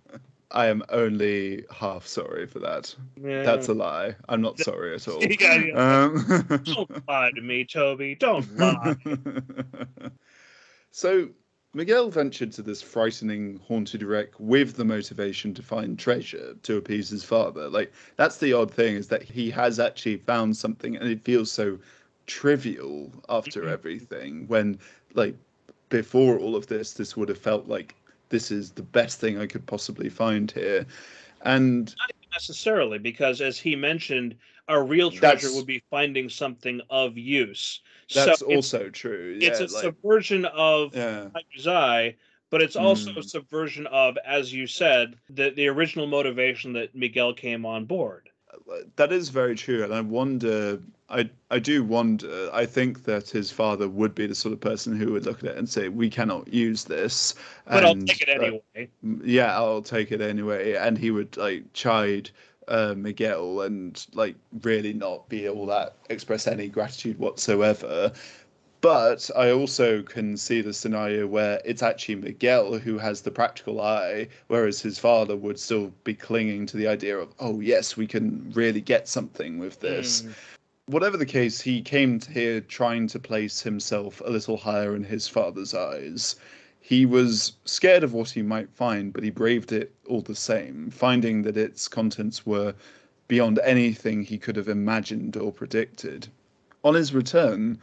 [0.56, 2.94] I am only half sorry for that.
[3.22, 3.42] Yeah.
[3.42, 4.16] That's a lie.
[4.28, 5.22] I'm not sorry at all.
[5.22, 6.02] Yeah, yeah.
[6.04, 8.14] Um, Don't lie to me, Toby.
[8.14, 8.96] Don't lie.
[10.90, 11.28] so
[11.74, 17.10] Miguel ventured to this frightening haunted wreck with the motivation to find treasure to appease
[17.10, 17.68] his father.
[17.68, 21.52] Like that's the odd thing is that he has actually found something and it feels
[21.52, 21.78] so
[22.26, 23.70] trivial after Mhm.
[23.72, 24.78] everything when
[25.12, 25.36] like
[25.90, 27.94] before all of this this would have felt like
[28.28, 30.86] this is the best thing I could possibly find here.
[31.42, 31.94] And
[32.32, 34.34] necessarily, because as he mentioned,
[34.68, 37.80] a real treasure would be finding something of use.
[38.12, 39.38] that's so it's, also true.
[39.40, 41.28] it's a like- subversion of yeah.
[41.66, 42.16] Eye,
[42.50, 43.24] but it's also a Mm.
[43.30, 48.28] subversion of, as you said, the the original motivation that Miguel came on board.
[48.96, 50.80] That is very true, and I wonder.
[51.08, 52.50] I I do wonder.
[52.52, 55.50] I think that his father would be the sort of person who would look at
[55.50, 57.34] it and say, "We cannot use this."
[57.66, 58.88] But I'll take it uh, anyway.
[59.24, 60.74] yeah, I'll take it anyway.
[60.74, 62.30] And he would like chide
[62.68, 68.12] uh, Miguel and like really not be all that express any gratitude whatsoever.
[68.80, 73.80] But I also can see the scenario where it's actually Miguel who has the practical
[73.80, 78.06] eye, whereas his father would still be clinging to the idea of, oh, yes, we
[78.06, 80.22] can really get something with this.
[80.22, 80.34] Mm.
[80.88, 85.26] Whatever the case, he came here trying to place himself a little higher in his
[85.26, 86.36] father's eyes.
[86.80, 90.90] He was scared of what he might find, but he braved it all the same,
[90.90, 92.72] finding that its contents were
[93.26, 96.28] beyond anything he could have imagined or predicted.
[96.84, 97.80] On his return,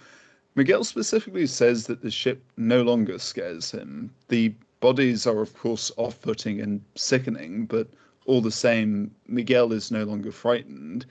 [0.55, 4.11] Miguel specifically says that the ship no longer scares him.
[4.29, 7.89] The bodies are, of course, off putting and sickening, but
[8.27, 11.05] all the same, Miguel is no longer frightened.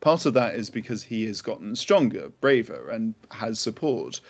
[0.00, 4.20] Part of that is because he has gotten stronger, braver, and has support.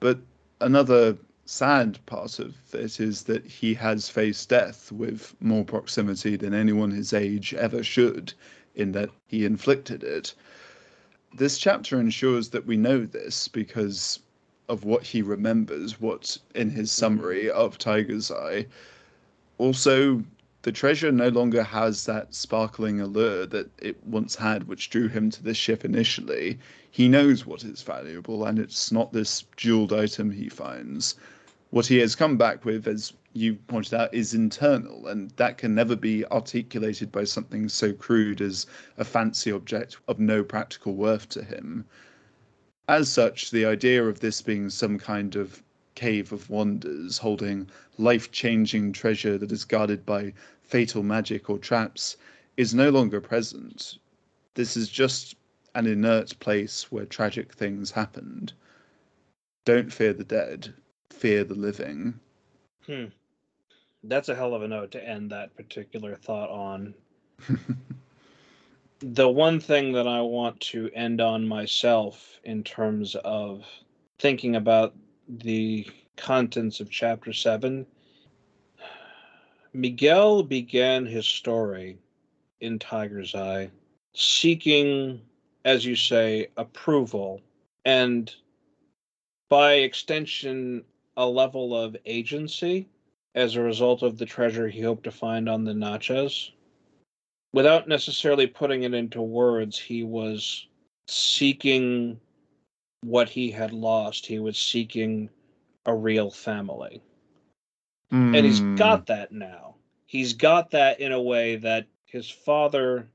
[0.00, 0.20] But
[0.60, 6.54] another sad part of it is that he has faced death with more proximity than
[6.54, 8.32] anyone his age ever should,
[8.74, 10.34] in that he inflicted it.
[11.34, 14.20] This chapter ensures that we know this because
[14.68, 18.66] of what he remembers, what in his summary of Tiger's Eye.
[19.58, 20.24] Also,
[20.62, 25.28] the treasure no longer has that sparkling allure that it once had, which drew him
[25.30, 26.58] to this ship initially.
[26.90, 31.16] He knows what is valuable, and it's not this jeweled item he finds.
[31.70, 35.74] What he has come back with, as you pointed out, is internal, and that can
[35.74, 38.66] never be articulated by something so crude as
[38.98, 41.86] a fancy object of no practical worth to him.
[42.88, 45.62] As such, the idea of this being some kind of
[45.94, 47.68] cave of wonders holding
[47.98, 50.32] life changing treasure that is guarded by
[50.62, 52.16] fatal magic or traps
[52.56, 53.98] is no longer present.
[54.54, 55.36] This is just
[55.74, 58.52] an inert place where tragic things happened.
[59.64, 60.74] Don't fear the dead,
[61.10, 62.18] fear the living.
[62.86, 63.06] Hmm.
[64.04, 66.94] That's a hell of a note to end that particular thought on.
[69.00, 73.64] the one thing that I want to end on myself in terms of
[74.18, 74.94] thinking about
[75.28, 77.86] the contents of chapter 7
[79.72, 81.98] Miguel began his story
[82.60, 83.70] in Tiger's Eye
[84.14, 85.20] seeking
[85.64, 87.40] as you say approval
[87.84, 88.34] and
[89.48, 90.84] by extension
[91.16, 92.88] a level of agency
[93.34, 96.52] as a result of the treasure he hoped to find on the Natchez.
[97.52, 100.66] Without necessarily putting it into words, he was
[101.06, 102.18] seeking
[103.02, 104.26] what he had lost.
[104.26, 105.30] He was seeking
[105.84, 107.02] a real family.
[108.10, 108.76] And he's hmm.
[108.76, 109.76] got that now.
[110.04, 113.08] He's got that in a way that his father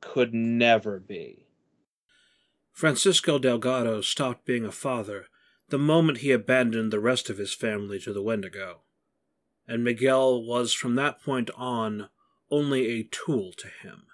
[0.00, 1.46] could never be.
[2.72, 5.26] Francisco Delgado stopped being a father
[5.68, 8.82] the moment he abandoned the rest of his family to the Wendigo,
[9.66, 12.08] and Miguel was from that point on
[12.50, 14.06] only a tool to him,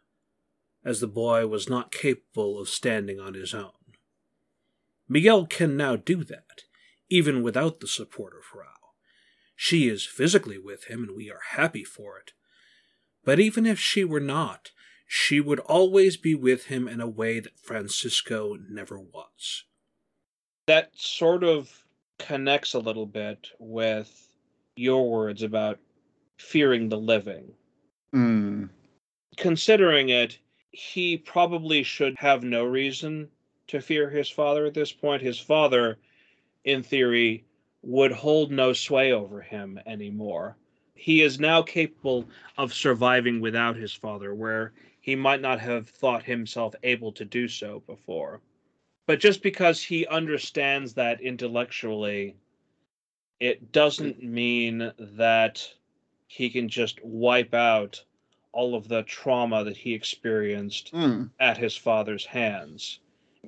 [0.85, 3.84] as the boy was not capable of standing on his own.
[5.09, 6.63] Miguel can now do that,
[7.11, 8.75] even without the support of Hrao.
[9.57, 12.33] She is physically with him, and we are happy for it.
[13.25, 14.71] But even if she were not,
[15.07, 19.65] she would always be with him in a way that Francisco never was.
[20.67, 21.85] That sort of
[22.19, 24.29] connects a little bit with
[24.77, 25.79] your words about
[26.39, 27.53] fearing the living.
[28.15, 28.71] Mm.
[29.37, 30.39] Considering it,
[30.71, 33.29] he probably should have no reason
[33.75, 35.21] to fear his father at this point.
[35.21, 35.99] His father,
[36.65, 37.45] in theory,
[37.83, 40.57] would hold no sway over him anymore.
[40.95, 46.23] He is now capable of surviving without his father, where he might not have thought
[46.23, 48.41] himself able to do so before.
[49.07, 52.37] But just because he understands that intellectually,
[53.41, 55.69] it doesn't mean that
[56.29, 58.03] he can just wipe out
[58.53, 61.31] all of the trauma that he experienced Mm.
[61.41, 63.01] at his father's hands.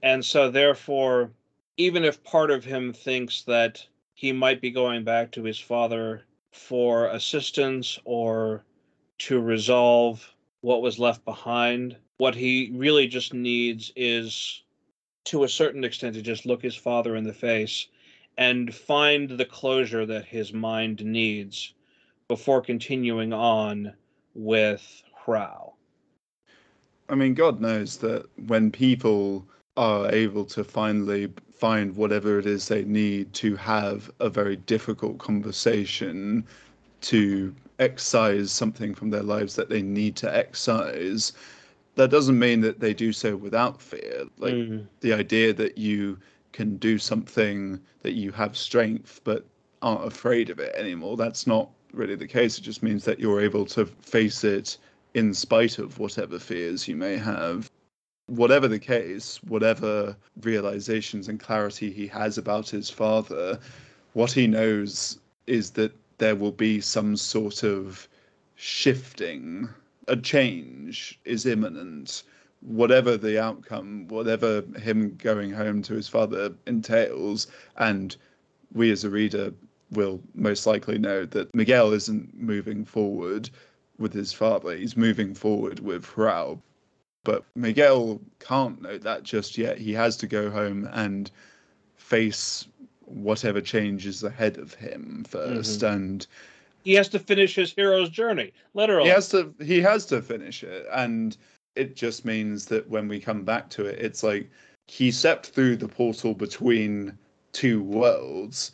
[0.02, 1.30] And so, therefore,
[1.76, 6.24] even if part of him thinks that he might be going back to his father
[6.52, 8.64] for assistance or
[9.18, 14.62] to resolve what was left behind, what he really just needs is,
[15.24, 17.88] to a certain extent, to just look his father in the face
[18.38, 21.74] and find the closure that his mind needs
[22.28, 23.92] before continuing on
[24.34, 25.72] with Hrao.
[27.08, 32.68] I mean, God knows that when people are able to finally find whatever it is
[32.68, 36.44] they need to have a very difficult conversation
[37.00, 41.32] to excise something from their lives that they need to excise,
[41.94, 44.24] that doesn't mean that they do so without fear.
[44.38, 44.86] Like Mm.
[45.00, 46.18] the idea that you
[46.52, 49.44] can do something that you have strength but
[49.82, 52.58] aren't afraid of it anymore, that's not really the case.
[52.58, 54.78] It just means that you're able to face it
[55.14, 57.70] in spite of whatever fears you may have.
[58.28, 63.60] Whatever the case, whatever realizations and clarity he has about his father,
[64.14, 68.08] what he knows is that there will be some sort of
[68.56, 69.68] shifting,
[70.08, 72.24] a change is imminent.
[72.62, 77.46] Whatever the outcome, whatever him going home to his father entails,
[77.76, 78.16] and
[78.72, 79.52] we as a reader
[79.92, 83.50] will most likely know that Miguel isn't moving forward
[83.98, 86.60] with his father, he's moving forward with Hrao.
[87.26, 89.78] But Miguel can't know that just yet.
[89.78, 91.28] He has to go home and
[91.96, 92.68] face
[93.00, 95.86] whatever changes ahead of him 1st mm-hmm.
[95.86, 96.26] and
[96.84, 99.08] He has to finish his hero's journey, literally.
[99.08, 100.86] he has to he has to finish it.
[100.92, 101.36] And
[101.74, 104.48] it just means that when we come back to it it's like
[104.86, 107.18] he stepped through the portal between
[107.50, 108.70] two worlds.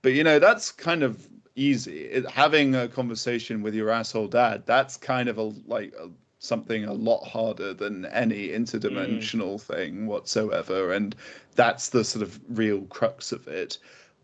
[0.00, 2.04] But you know that's kind of easy.
[2.04, 6.08] It, having a conversation with your asshole dad that's kind of a like a,
[6.42, 11.14] something a lot harder than any interdimensional thing whatsoever and
[11.54, 13.78] that's the sort of real crux of it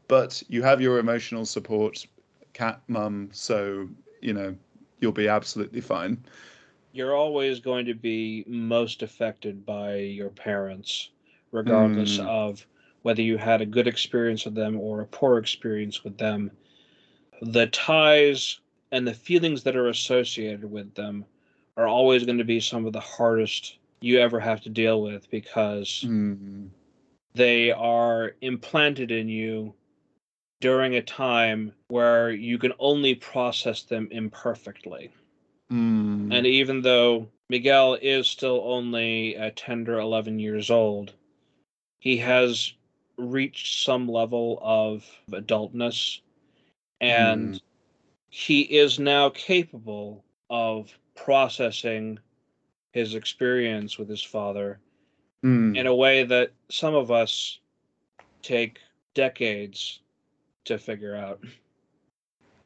[0.08, 2.06] but you have your emotional support
[2.54, 3.88] cat mum so
[4.20, 4.54] you know
[5.00, 6.18] you'll be absolutely fine
[6.92, 11.10] You're always going to be most affected by your parents,
[11.52, 12.26] regardless Mm.
[12.26, 12.66] of
[13.02, 16.50] whether you had a good experience with them or a poor experience with them.
[17.42, 18.60] The ties
[18.90, 21.26] and the feelings that are associated with them
[21.78, 25.30] are always going to be some of the hardest you ever have to deal with
[25.30, 26.70] because Mm.
[27.34, 29.74] they are implanted in you
[30.60, 35.10] during a time where you can only process them imperfectly.
[35.70, 36.32] Mm.
[36.32, 41.12] And even though Miguel is still only uh, 10 or 11 years old,
[42.00, 42.72] he has
[43.16, 46.20] reached some level of adultness
[47.00, 47.60] and
[48.30, 52.18] he is now capable of processing
[52.92, 54.78] his experience with his father
[55.44, 55.76] Mm.
[55.78, 57.60] in a way that some of us
[58.42, 58.80] take
[59.14, 60.00] decades
[60.64, 61.38] to figure out.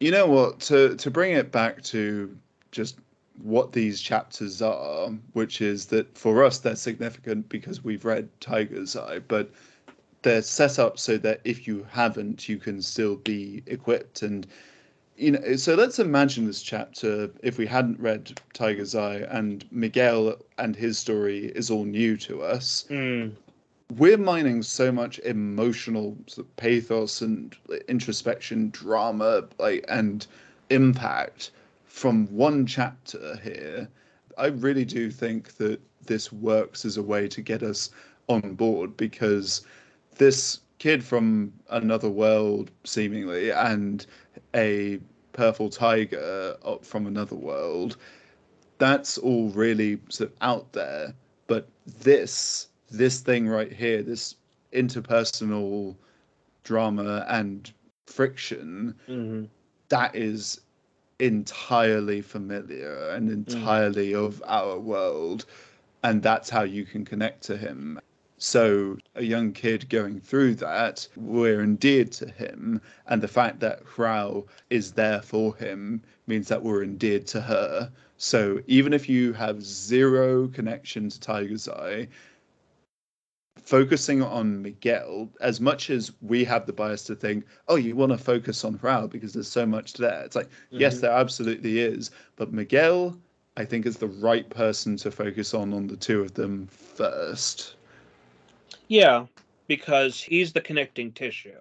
[0.01, 2.35] you know what to to bring it back to
[2.71, 2.99] just
[3.43, 8.97] what these chapters are which is that for us they're significant because we've read tiger's
[8.97, 9.51] eye but
[10.23, 14.47] they're set up so that if you haven't you can still be equipped and
[15.17, 20.35] you know so let's imagine this chapter if we hadn't read tiger's eye and miguel
[20.59, 23.33] and his story is all new to us Mm,
[23.99, 27.57] we're mining so much emotional sort of pathos and
[27.89, 30.27] introspection drama like and
[30.71, 31.51] impact
[31.85, 33.89] from one chapter here.
[34.39, 37.91] I really do think that this works as a way to get us
[38.29, 39.67] on board because
[40.17, 44.07] this kid from another world, seemingly, and
[44.55, 44.99] a
[45.33, 47.97] purple tiger from another world.
[48.79, 51.15] That's all really sort of out there.
[51.47, 54.37] But this, this thing right here, this
[54.73, 55.97] interpersonal
[56.65, 57.71] drama and
[58.07, 59.45] friction, Mm-hmm.
[59.89, 60.61] that is
[61.19, 64.27] entirely familiar and entirely mm.
[64.27, 65.47] of our world.
[66.03, 68.01] And that's how you can connect to him.
[68.45, 72.81] So, a young kid going through that, we're endeared to him.
[73.07, 77.93] And the fact that Hrao is there for him means that we're endeared to her.
[78.17, 82.09] So, even if you have zero connection to Tiger's Eye,
[83.63, 88.11] focusing on Miguel, as much as we have the bias to think, oh, you want
[88.11, 90.21] to focus on Hrao because there's so much there.
[90.25, 90.81] It's like, mm-hmm.
[90.81, 92.11] yes, there absolutely is.
[92.35, 93.17] But Miguel,
[93.57, 97.77] I think, is the right person to focus on on the two of them first.
[98.89, 99.27] Yeah,
[99.67, 101.59] because he's the connecting tissue.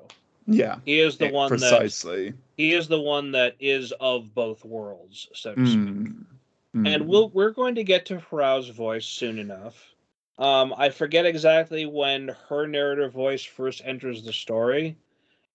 [0.48, 0.78] Yeah.
[0.86, 2.32] He is the one precisely.
[2.32, 5.80] That, he is the one that is of both worlds, so to speak.
[5.80, 6.26] Mm.
[6.74, 9.94] And we'll we're going to get to Hrao's voice soon enough.
[10.38, 14.98] Um, I forget exactly when her narrative voice first enters the story.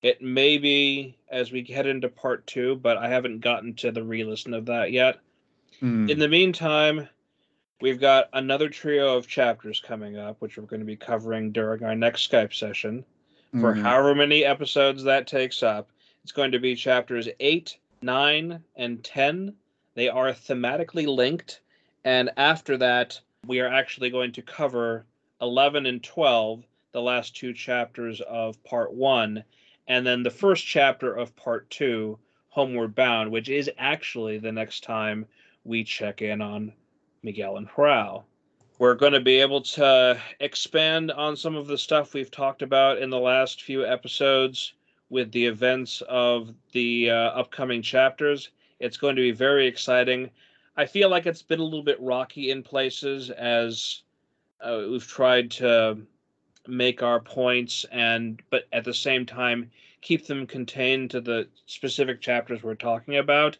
[0.02, 4.04] It may be as we head into part two, but I haven't gotten to the
[4.04, 5.18] re listen of that yet.
[5.82, 6.10] Mm.
[6.10, 7.08] In the meantime,
[7.80, 11.84] we've got another trio of chapters coming up, which we're going to be covering during
[11.84, 13.04] our next Skype session.
[13.52, 13.82] For mm.
[13.82, 15.88] however many episodes that takes up,
[16.22, 19.54] it's going to be chapters 8, 9, and 10.
[19.94, 21.60] They are thematically linked.
[22.04, 25.06] And after that, we are actually going to cover
[25.40, 29.44] 11 and 12, the last two chapters of part one,
[29.86, 32.18] and then the first chapter of part two,
[32.48, 35.26] Homeward Bound, which is actually the next time
[35.64, 36.72] we check in on
[37.26, 38.22] Miguel and Hrao.
[38.78, 42.98] We're going to be able to expand on some of the stuff we've talked about
[42.98, 44.74] in the last few episodes
[45.10, 48.50] with the events of the uh, upcoming chapters.
[48.78, 50.30] It's going to be very exciting.
[50.76, 54.02] I feel like it's been a little bit rocky in places as
[54.60, 55.98] uh, we've tried to
[56.68, 59.70] make our points and but at the same time
[60.00, 63.56] keep them contained to the specific chapters we're talking about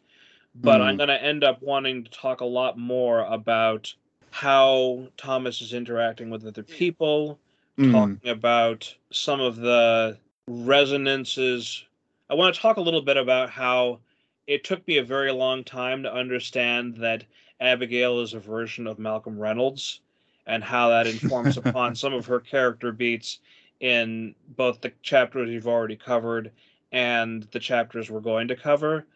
[0.61, 0.84] but mm.
[0.84, 3.92] i'm going to end up wanting to talk a lot more about
[4.30, 7.38] how thomas is interacting with other people
[7.78, 7.92] mm.
[7.92, 10.16] talking about some of the
[10.48, 11.84] resonances
[12.30, 13.98] i want to talk a little bit about how
[14.46, 17.24] it took me a very long time to understand that
[17.61, 20.00] Abigail is a version of Malcolm Reynolds
[20.46, 23.40] and how that informs upon some of her character beats
[23.80, 26.50] in both the chapters you've already covered
[26.92, 29.07] and the chapters we're going to cover.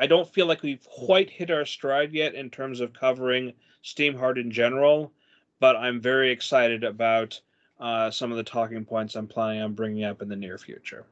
[0.00, 3.52] I don't feel like we've quite hit our stride yet in terms of covering
[3.84, 5.12] Steamheart in general,
[5.60, 7.38] but I'm very excited about
[7.78, 11.04] uh, some of the talking points I'm planning on bringing up in the near future.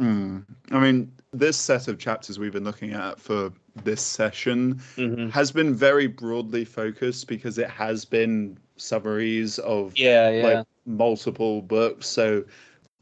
[0.00, 0.44] Mm.
[0.70, 5.28] I mean, this set of chapters we've been looking at for this session mm-hmm.
[5.30, 10.42] has been very broadly focused because it has been summaries of yeah, yeah.
[10.46, 12.06] like multiple books.
[12.06, 12.44] So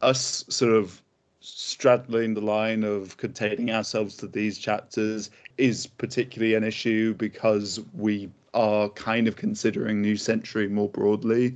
[0.01, 1.03] us sort of
[1.47, 8.29] straddling the line of containing ourselves to these chapters is particularly an issue because we
[8.53, 11.55] are kind of considering New Century more broadly.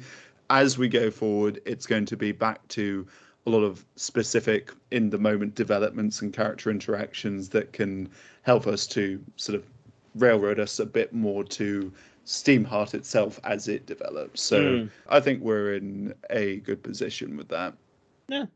[0.48, 3.04] As we go forward, it's going to be back to
[3.46, 8.08] a lot of specific in the moment developments and character interactions that can
[8.42, 9.64] help us to sort of
[10.14, 11.92] railroad us a bit more to
[12.26, 14.40] Steamheart itself as it develops.
[14.40, 14.90] So mm.
[15.08, 17.74] I think we're in a good position with that.
[18.28, 18.46] Yeah.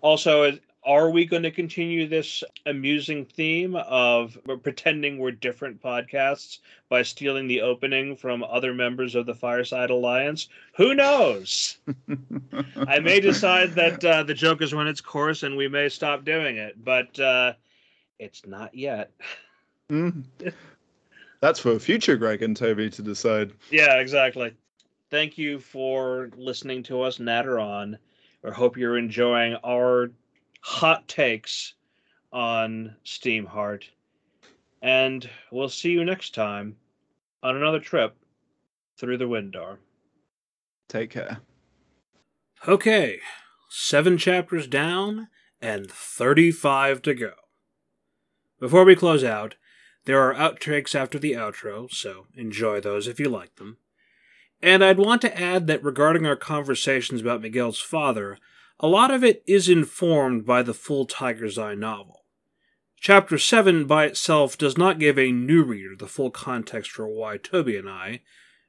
[0.00, 7.02] Also, are we going to continue this amusing theme of pretending we're different podcasts by
[7.02, 10.48] stealing the opening from other members of the Fireside Alliance?
[10.76, 11.78] Who knows?
[12.86, 16.24] I may decide that uh, the joke has run its course and we may stop
[16.24, 17.54] doing it, but uh,
[18.20, 19.10] it's not yet.
[19.90, 20.22] Mm.
[21.40, 23.52] That's for future Greg and Toby to decide.
[23.70, 24.54] Yeah, exactly.
[25.10, 27.98] Thank you for listening to us natter on.
[28.46, 30.10] I hope you're enjoying our
[30.60, 31.74] hot takes
[32.32, 33.84] on Steamheart.
[34.80, 36.76] And we'll see you next time
[37.42, 38.14] on another trip
[38.96, 39.78] through the Windar.
[40.88, 41.38] Take care.
[42.68, 43.18] Okay,
[43.68, 45.28] seven chapters down
[45.60, 47.32] and 35 to go.
[48.60, 49.56] Before we close out,
[50.04, 53.78] there are outtakes after the outro, so enjoy those if you like them.
[54.62, 58.38] And I'd want to add that regarding our conversations about Miguel's father,
[58.80, 62.24] a lot of it is informed by the full Tiger's Eye novel.
[62.98, 67.36] Chapter 7 by itself does not give a new reader the full context for why
[67.36, 68.22] Toby and I,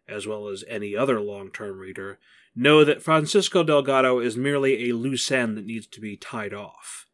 [0.08, 2.20] as well as any other long term reader,
[2.56, 7.08] know that Francisco Delgado is merely a loose end that needs to be tied off.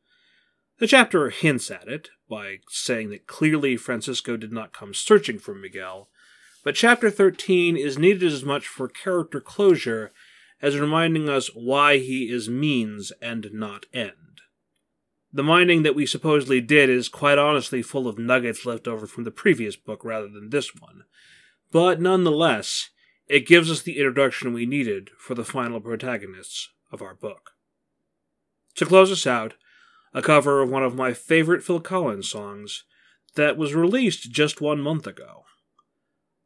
[0.80, 5.54] The chapter hints at it by saying that clearly Francisco did not come searching for
[5.54, 6.10] Miguel,
[6.64, 10.12] but chapter 13 is needed as much for character closure
[10.62, 14.42] as reminding us why he is means and not end.
[15.34, 19.24] The mining that we supposedly did is quite honestly full of nuggets left over from
[19.24, 21.04] the previous book rather than this one,
[21.72, 22.92] but nonetheless,
[23.28, 27.52] it gives us the introduction we needed for the final protagonists of our book.
[28.76, 29.56] To close us out,
[30.14, 32.84] a cover of one of my favorite Phil Collins songs
[33.36, 35.46] that was released just one month ago.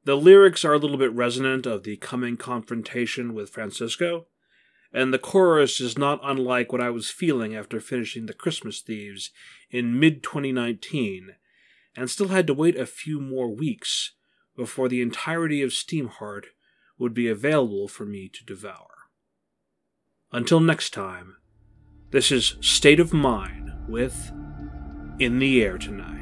[0.08, 4.28] The lyrics are a little bit resonant of the coming confrontation with Francisco,
[4.94, 9.32] and the chorus is not unlike what I was feeling after finishing The Christmas Thieves
[9.70, 11.36] in mid 2019,
[11.94, 14.14] and still had to wait a few more weeks
[14.56, 16.46] before the entirety of Steamheart
[16.98, 19.10] would be available for me to devour.
[20.32, 21.36] Until next time,
[22.12, 24.32] this is State of Mind with
[25.20, 26.17] In the Air Tonight.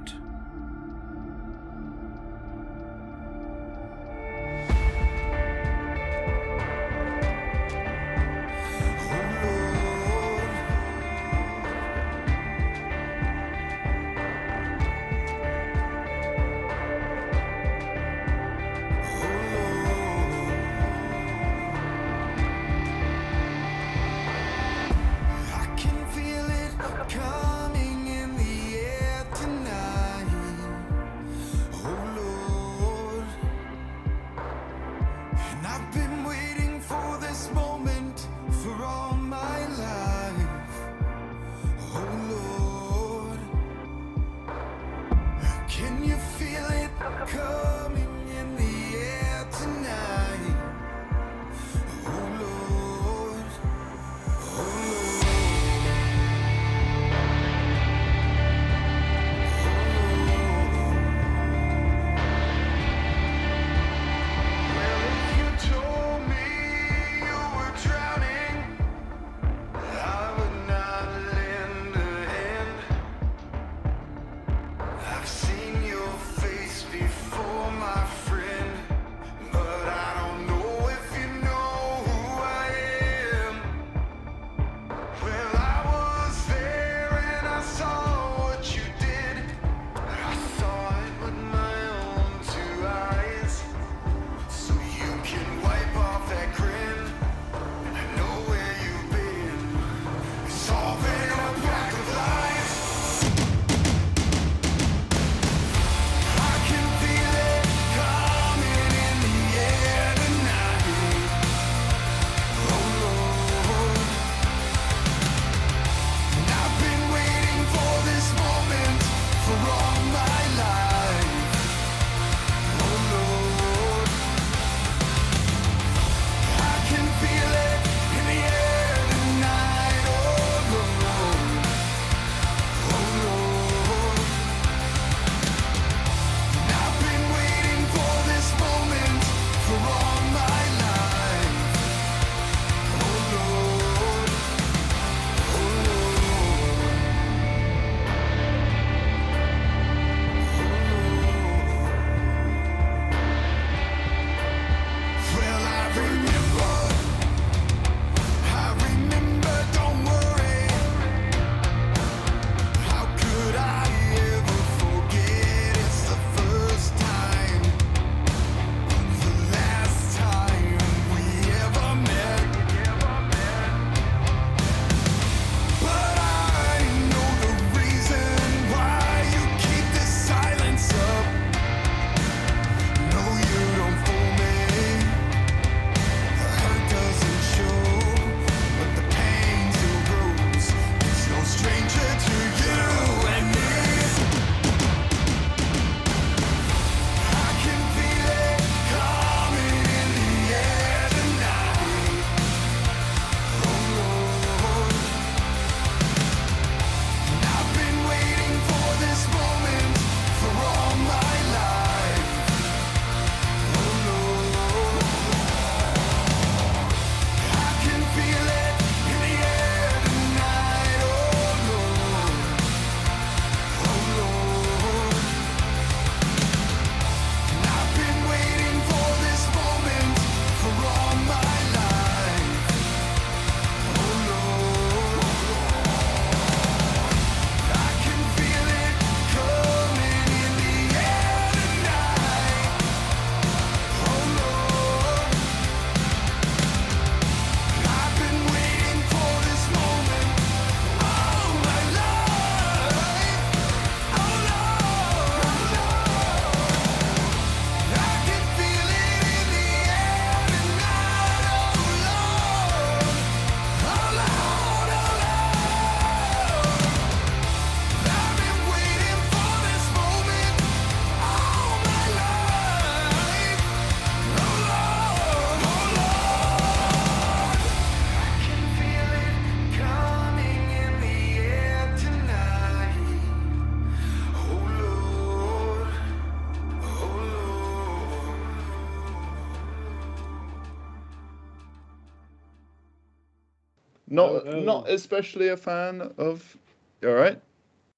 [294.33, 294.59] Not Oh, no.
[294.61, 296.57] not especially a fan of.
[297.03, 297.39] All right.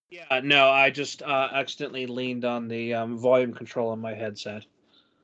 [0.10, 4.64] Yeah, no, I just uh, accidentally leaned on the um, volume control on my headset.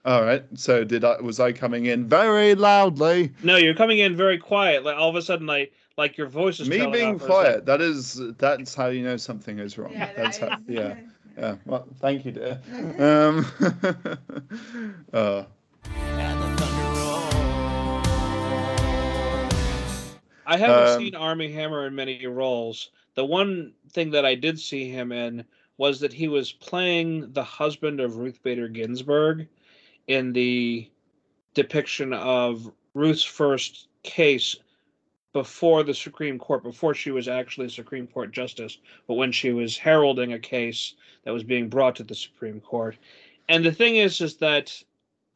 [0.06, 0.44] All right.
[0.56, 1.22] So did I?
[1.22, 3.32] Was I coming in very loudly?
[3.44, 4.84] No, you're coming in very quiet.
[4.84, 7.10] Like all of a sudden, like like your voice is Me being off for a
[7.12, 7.26] second.
[7.28, 7.66] quiet.
[7.66, 8.22] That is.
[8.38, 9.94] That's how you know something is wrong.
[9.94, 10.58] Yeah, that's that how.
[10.58, 10.96] is- Yeah.
[11.36, 11.56] Yeah.
[11.66, 12.60] Well, thank you, dear.
[13.00, 13.48] Um.
[15.14, 15.44] uh,
[20.46, 22.92] I haven't Um, seen Armie Hammer in many roles.
[23.16, 25.46] The one thing that I did see him in
[25.78, 29.48] was that he was playing the husband of Ruth Bader Ginsburg
[30.08, 30.90] in the
[31.54, 34.56] depiction of Ruth's first case
[35.32, 38.78] before the Supreme Court, before she was actually a Supreme Court justice,
[39.08, 42.96] but when she was heralding a case that was being brought to the Supreme Court.
[43.50, 44.84] And the thing is, is that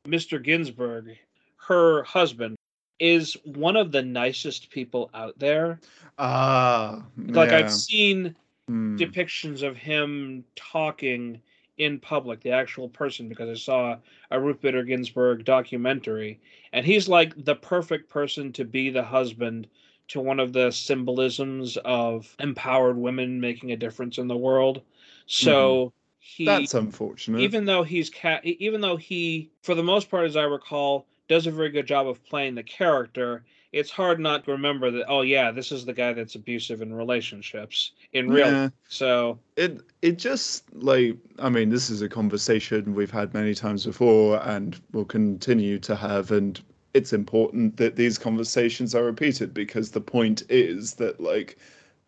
[0.06, 0.42] Mr.
[0.42, 1.18] Ginsburg,
[1.56, 2.57] her husband,
[3.00, 5.80] is one of the nicest people out there.
[6.18, 7.06] ah.
[7.18, 7.58] Like yeah.
[7.60, 8.36] I've seen
[8.68, 8.98] Hmm.
[8.98, 11.42] depictions of him talking
[11.78, 13.98] in public, the actual person, because I saw
[14.32, 16.40] a Ruth Bader Ginsburg documentary,
[16.74, 19.68] and he's like the perfect person to be the husband
[20.10, 24.82] to one of the symbolisms of empowered women making a difference in the world.
[25.28, 27.42] So he That's unfortunate.
[27.42, 31.06] even though he's ca- e, even though he for the most part as i recall
[31.28, 35.06] does a very good job of playing the character it's hard not to remember that
[35.08, 38.70] oh yeah this is the guy that's abusive in relationships in real Yeah.
[38.88, 43.86] so it it just like i mean this is a conversation we've had many times
[43.86, 46.62] before and will continue to have and
[46.94, 51.58] it's important that these conversations are repeated because the point is that like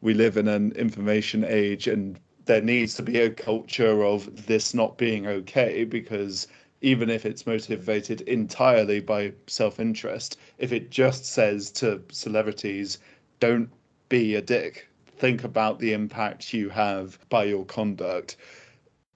[0.02, 4.74] we live in an information age and there needs to be a culture of this
[4.74, 6.48] not being okay because
[6.82, 13.00] even if it's motivated entirely by self-interest if it just says to celebrities
[13.40, 13.70] don't
[14.10, 14.88] be a dick.
[15.18, 18.38] Think about the impact you have by your conduct.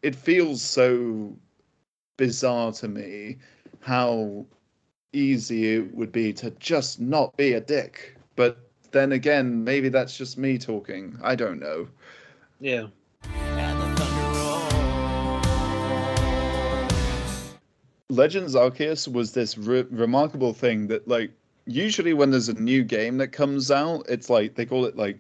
[0.01, 1.35] It feels so
[2.17, 3.37] bizarre to me
[3.79, 4.45] how
[5.13, 8.15] easy it would be to just not be a dick.
[8.35, 8.57] But
[8.91, 11.17] then again maybe that's just me talking.
[11.23, 11.87] I don't know.
[12.59, 12.87] Yeah
[18.13, 21.31] Legends Arceus was this re- remarkable thing that like
[21.65, 25.19] usually when there's a new game that comes out, it's like they call it like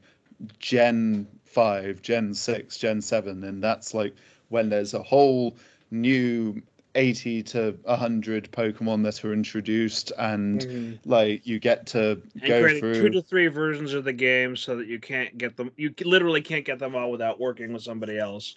[0.59, 4.13] Gen 5, Gen 6, Gen 7 and that's like
[4.49, 5.55] when there's a whole
[5.91, 6.61] new
[6.95, 10.99] 80 to 100 Pokemon that are introduced and Mhm.
[11.05, 14.75] like you get to and go through two to three versions of the game so
[14.75, 18.19] that you can't get them you literally can't get them all without working with somebody
[18.19, 18.55] else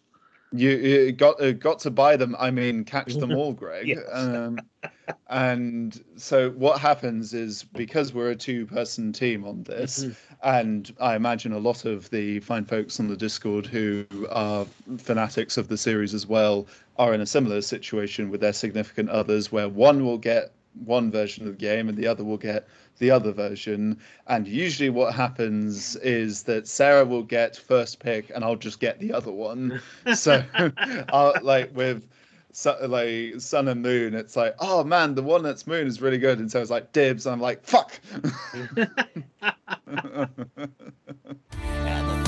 [0.53, 2.36] You, you got uh, got to buy them.
[2.38, 3.88] I mean, catch them all, Greg.
[3.88, 3.99] Yes.
[4.12, 4.59] Um,
[5.28, 10.16] and so what happens is because we're a two-person team on this, Mhm.
[10.42, 14.66] and I imagine a lot of the fine folks on the Discord who are
[14.99, 16.66] fanatics of the series as well
[16.97, 20.53] are in a similar situation with their significant others, where one will get
[20.85, 22.68] one version of the game and the other will get
[22.99, 23.99] the other version.
[24.27, 28.99] And usually, what happens is that Sarah will get first pick, and I'll just get
[28.99, 29.81] the other one.
[30.14, 30.43] So,
[31.11, 32.03] I'll, like with
[32.53, 36.18] su- like Sun and Moon, it's like, oh man, the one that's Moon is really
[36.18, 37.27] good, and so it's like dibs.
[37.27, 38.01] And I'm like, fuck.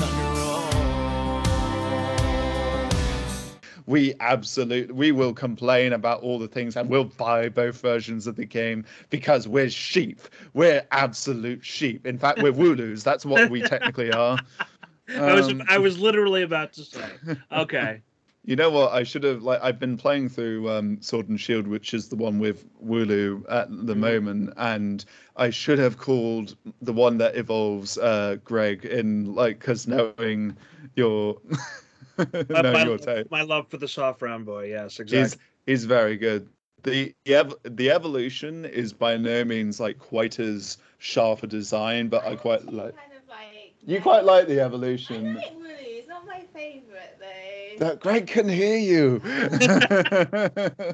[3.89, 8.35] we absolutely we will complain about all the things and we'll buy both versions of
[8.35, 10.21] the game because we're sheep.
[10.53, 12.05] We're absolute sheep.
[12.05, 14.41] In fact we're wooloos that's what we technically are.
[15.25, 17.21] I was Um, i was literally about to say.
[17.51, 18.03] Okay.
[18.45, 18.93] You know what?
[18.93, 22.15] I should have like i've been playing through um sword and shield which is the
[22.15, 23.99] one with wooloo at the Mhm.
[23.99, 29.87] moment and i should have called the one that evolves uh greg in like because
[29.87, 30.57] knowing
[30.95, 31.37] your
[32.49, 36.17] my, your taste my love for the soft round boy yes He's exactly he's very
[36.17, 36.47] good.
[36.83, 42.07] The the, ev- the evolution is by no means like quite as sharp a design,
[42.07, 42.95] but I quite like.
[42.95, 45.35] Kind of like You quite like the I evolution.
[45.35, 45.75] like Wooloo.
[45.79, 47.85] It's not my favorite though.
[47.85, 49.21] That Greg can hear you.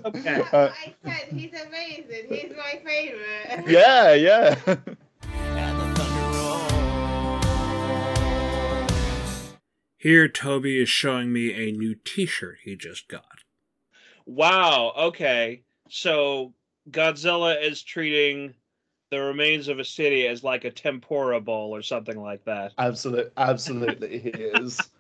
[0.06, 0.42] Okay.
[0.52, 2.28] Uh, I said he's amazing.
[2.30, 3.68] He's my favorite.
[3.70, 4.56] yeah, yeah.
[10.06, 13.40] Here, Toby is showing me a new t shirt he just got.
[14.28, 14.94] Wow.
[14.96, 15.64] Okay.
[15.90, 16.54] So
[16.92, 18.54] Godzilla is treating
[19.10, 22.74] the remains of a city as like a tempura bowl or something like that.
[22.78, 24.92] Absolutely, absolutely, he is.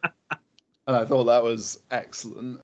[0.87, 2.61] And I thought that was excellent.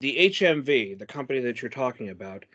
[0.00, 2.46] The HMV, the company that you're talking about,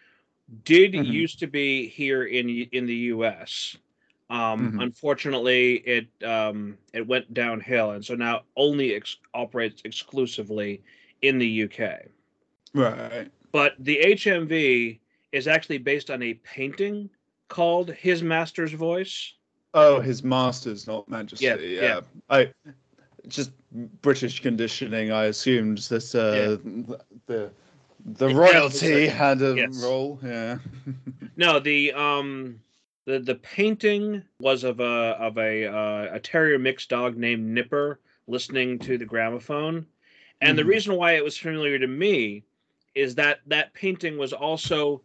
[0.66, 1.06] did Mhm.
[1.06, 3.78] used to be here in in the U.S.
[4.30, 4.84] Um, Mhm.
[4.84, 10.82] Unfortunately, it um, it went downhill, and so now only ex- operates exclusively
[11.22, 12.06] in the UK.
[12.74, 13.28] Right.
[13.52, 15.00] But the HMV
[15.32, 17.10] is actually based on a painting
[17.48, 19.34] called His Master's Voice.
[19.74, 21.46] Oh, his master's not majesty.
[21.46, 22.00] Yeah, Yeah, yeah.
[22.30, 22.52] I
[23.28, 23.52] just
[24.02, 25.12] British conditioning.
[25.12, 26.58] I assumed that uh,
[27.28, 27.52] the
[28.06, 29.84] the royalty had a yes.
[29.84, 30.20] role.
[30.24, 30.58] Yeah.
[31.36, 32.60] No, the um
[33.10, 34.84] the the painting was of a
[35.20, 39.88] of a uh, a terrier mixed dog named Nipper listening to the gramophone,
[40.42, 40.68] and the Mhm.
[40.68, 42.44] reason why it was familiar to me
[42.94, 45.02] is that that painting was also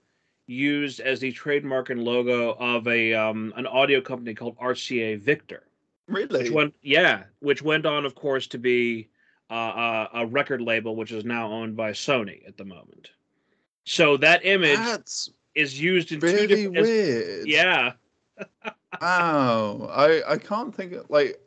[0.46, 5.62] used as the trademark and logo of a um an audio company called RCA Victor,
[6.06, 6.42] really.
[6.42, 9.08] which went yeah, which went on of course to be
[9.50, 13.12] uh, a, a record label which is now owned by Sony at the moment.
[13.86, 17.46] So that image That's is used in two really different as- weird.
[17.46, 17.92] yeah.
[19.00, 19.90] Wow.
[19.92, 21.40] I I can't think of like.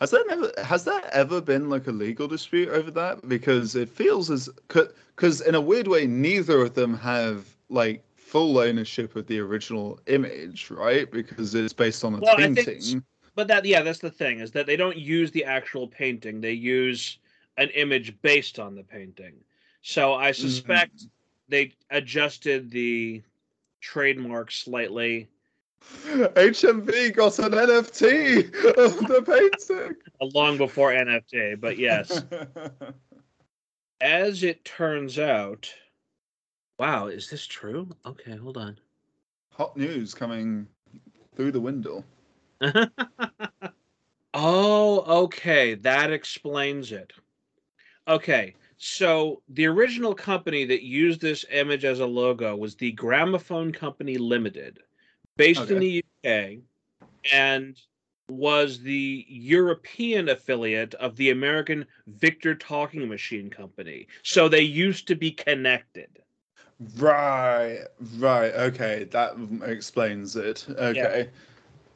[0.00, 3.28] Has that never has that ever been like a legal dispute over that?
[3.28, 8.58] Because it feels as because in a weird way, neither of them have like full
[8.58, 11.10] ownership of the original image, right?
[11.10, 13.04] Because it's based on a Well, I think painting.
[13.34, 16.40] But that yeah, that's the thing is that they don't use the actual painting.
[16.40, 17.18] They use
[17.56, 19.34] an image based on the painting.
[19.82, 20.34] So I mm.
[20.34, 21.06] suspect
[21.48, 23.22] they adjusted the
[23.80, 25.28] trademark slightly
[25.82, 29.22] HMV got an NFT of the
[29.68, 29.96] painting.
[30.20, 32.22] long before NFT, but yes.
[34.00, 35.72] As it turns out,
[36.78, 37.88] wow, is this true?
[38.04, 38.78] Okay, hold on.
[39.52, 40.66] Hot news coming
[41.34, 42.04] through the window.
[44.34, 45.74] oh, okay.
[45.74, 47.12] That explains it.
[48.06, 48.54] Okay.
[48.78, 54.18] So the original company that used this image as a logo was the Gramophone Company
[54.18, 54.80] Limited,
[55.36, 56.58] based in the UK,
[57.32, 57.80] and
[58.28, 64.08] was the European affiliate of the American Victor Talking Machine Company.
[64.22, 66.08] So they used to be connected.
[66.98, 67.84] Right,
[68.18, 68.52] right.
[68.52, 70.66] Okay, that explains it.
[70.76, 71.30] Okay.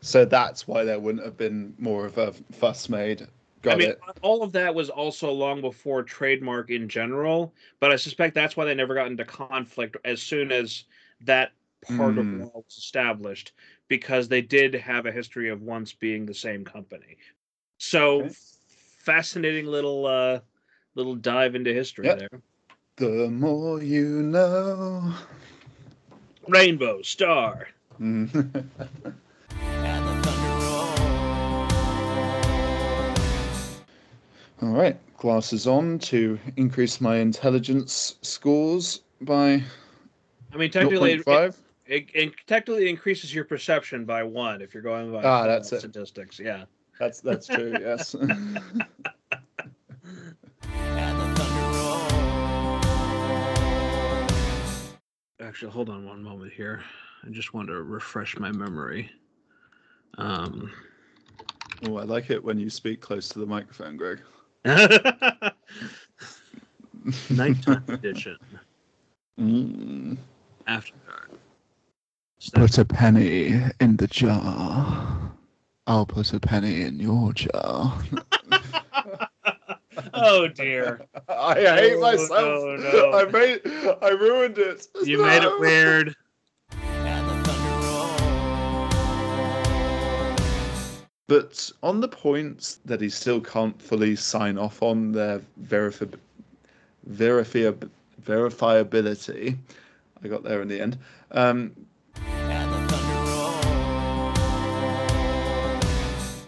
[0.01, 3.27] So that's why there wouldn't have been more of a fuss made.
[3.63, 4.01] Got I mean, it.
[4.23, 8.65] all of that was also long before trademark in general, but I suspect that's why
[8.65, 10.85] they never got into conflict as soon as
[11.23, 11.53] that
[11.97, 12.21] part Hmm.
[12.21, 13.53] of law was established,
[13.89, 17.19] because they did have a history of once being the same company.
[17.79, 18.35] So Okay.
[19.03, 20.41] fascinating little uh
[20.95, 22.19] little dive into history Yep.
[22.19, 22.43] there.
[22.97, 25.15] The more you know.
[26.49, 27.69] Rainbow Star.
[34.63, 39.63] All right, glasses on to increase my intelligence scores by
[40.53, 41.57] I mean, technically, it, 0.5.
[41.87, 45.79] it, it technically increases your perception by one if you're going by Ah, that's it.
[45.79, 46.39] statistics.
[46.39, 46.65] Yeah.
[46.99, 47.75] That's that's true.
[47.81, 48.13] Yes.
[48.15, 48.63] and the
[51.37, 52.85] thunder rolls.
[55.41, 56.83] Actually, hold on one moment here.
[57.25, 59.11] I just want to refresh my memory.
[60.19, 60.71] Um,
[61.87, 64.21] oh, I like it when you speak close to the microphone, Greg.
[67.31, 68.37] nighttime edition
[69.39, 70.19] Mm.
[70.67, 71.31] after dark.
[72.53, 75.33] Put a penny in the jar.
[75.87, 77.99] I'll put a penny in your jar.
[80.13, 82.65] oh dear, I hate Oh, myself.
[82.65, 83.13] no, no.
[83.15, 83.63] I made.
[84.03, 84.89] I ruined it.
[85.05, 86.15] you made it weird.
[91.31, 96.19] But on the points that he still can't fully sign off on their verifi-
[97.09, 97.89] verifi-
[98.21, 99.57] verifiability,
[100.25, 100.99] I got there in the end.
[101.31, 101.71] Um,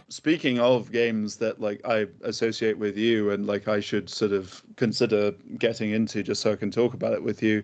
[0.08, 4.64] speaking of games that like I associate with you and like I should sort of
[4.74, 7.62] consider getting into just so I can talk about it with you.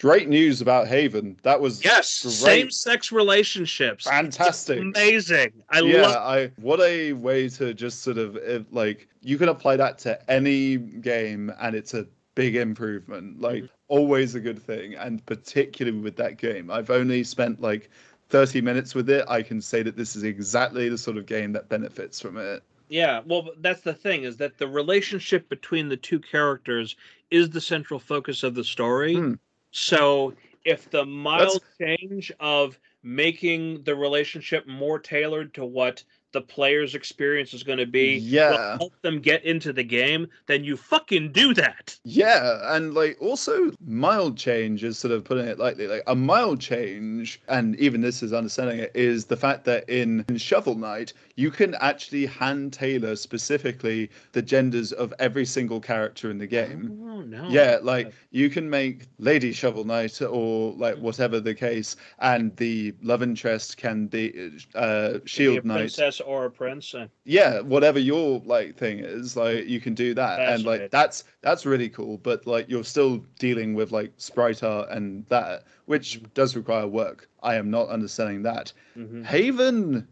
[0.00, 1.36] Great news about Haven.
[1.42, 2.32] That was Yes, great.
[2.32, 4.04] same-sex relationships.
[4.04, 4.78] fantastic.
[4.80, 5.52] Amazing.
[5.70, 6.16] I yeah, love.
[6.16, 10.30] I what a way to just sort of if, like you can apply that to
[10.30, 13.40] any game and it's a big improvement.
[13.40, 13.72] Like Mm-hmm.
[13.88, 17.90] always a good thing, and particularly with that game, I've only spent like.
[18.30, 21.50] 30 minutes with it, I can say that this is exactly the sort of game
[21.54, 22.62] that benefits from it.
[22.90, 26.94] Yeah, well, that's the thing is that the relationship between the two characters
[27.30, 29.14] is the central focus of the story.
[29.14, 29.32] Hmm.
[29.70, 36.94] So if the mild change of making the relationship more tailored to what the player's
[36.94, 38.76] experience is going to be Yeah.
[38.78, 41.98] help them get into the game, then you fucking do that.
[42.04, 45.86] Yeah, and like also mild change is sort of putting it lightly.
[45.86, 50.24] Like a mild change, and even this is understanding it, is the fact that in,
[50.28, 56.30] in Shovel Knight you can actually hand tailor specifically the genders of every single character
[56.30, 56.98] in the game.
[57.08, 57.48] Oh no.
[57.48, 62.92] Yeah, like you can make Lady Shovel Knight or like whatever the case, and the
[63.02, 65.78] love interest can be uh, Be Shield Knight.
[65.78, 66.94] princess or a prince.
[66.94, 70.88] uh, Yeah, whatever your like thing is, like you can do that, and like Fascinating.
[70.90, 72.18] that's that's really cool.
[72.18, 77.28] But like you're still dealing with like sprite art and that, which does require work.
[77.42, 78.72] I am not understanding that.
[78.96, 79.24] mhm.
[79.24, 80.06] Haven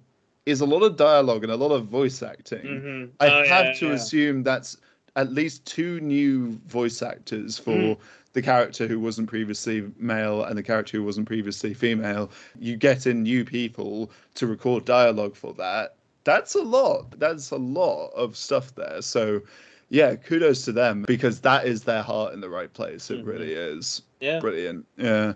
[0.46, 2.64] is a lot of dialogue and a lot of voice acting.
[2.66, 3.10] Mhm.
[3.20, 3.92] I Oh, have yeah, to yeah.
[3.92, 4.76] assume that's
[5.16, 7.98] at least two new voice actors for Mm.
[8.34, 12.30] the character who wasn't previously male and the character who wasn't previously female.
[12.58, 15.94] You get in new people to record dialogue for that.
[16.24, 17.18] That's a lot.
[17.18, 19.00] That's a lot of stuff there.
[19.00, 19.40] So,
[19.88, 23.10] yeah, kudos to them because that is their heart in the right place.
[23.10, 23.26] It Mhm.
[23.26, 24.40] really is Yeah.
[24.40, 24.84] brilliant.
[24.98, 25.32] Yeah.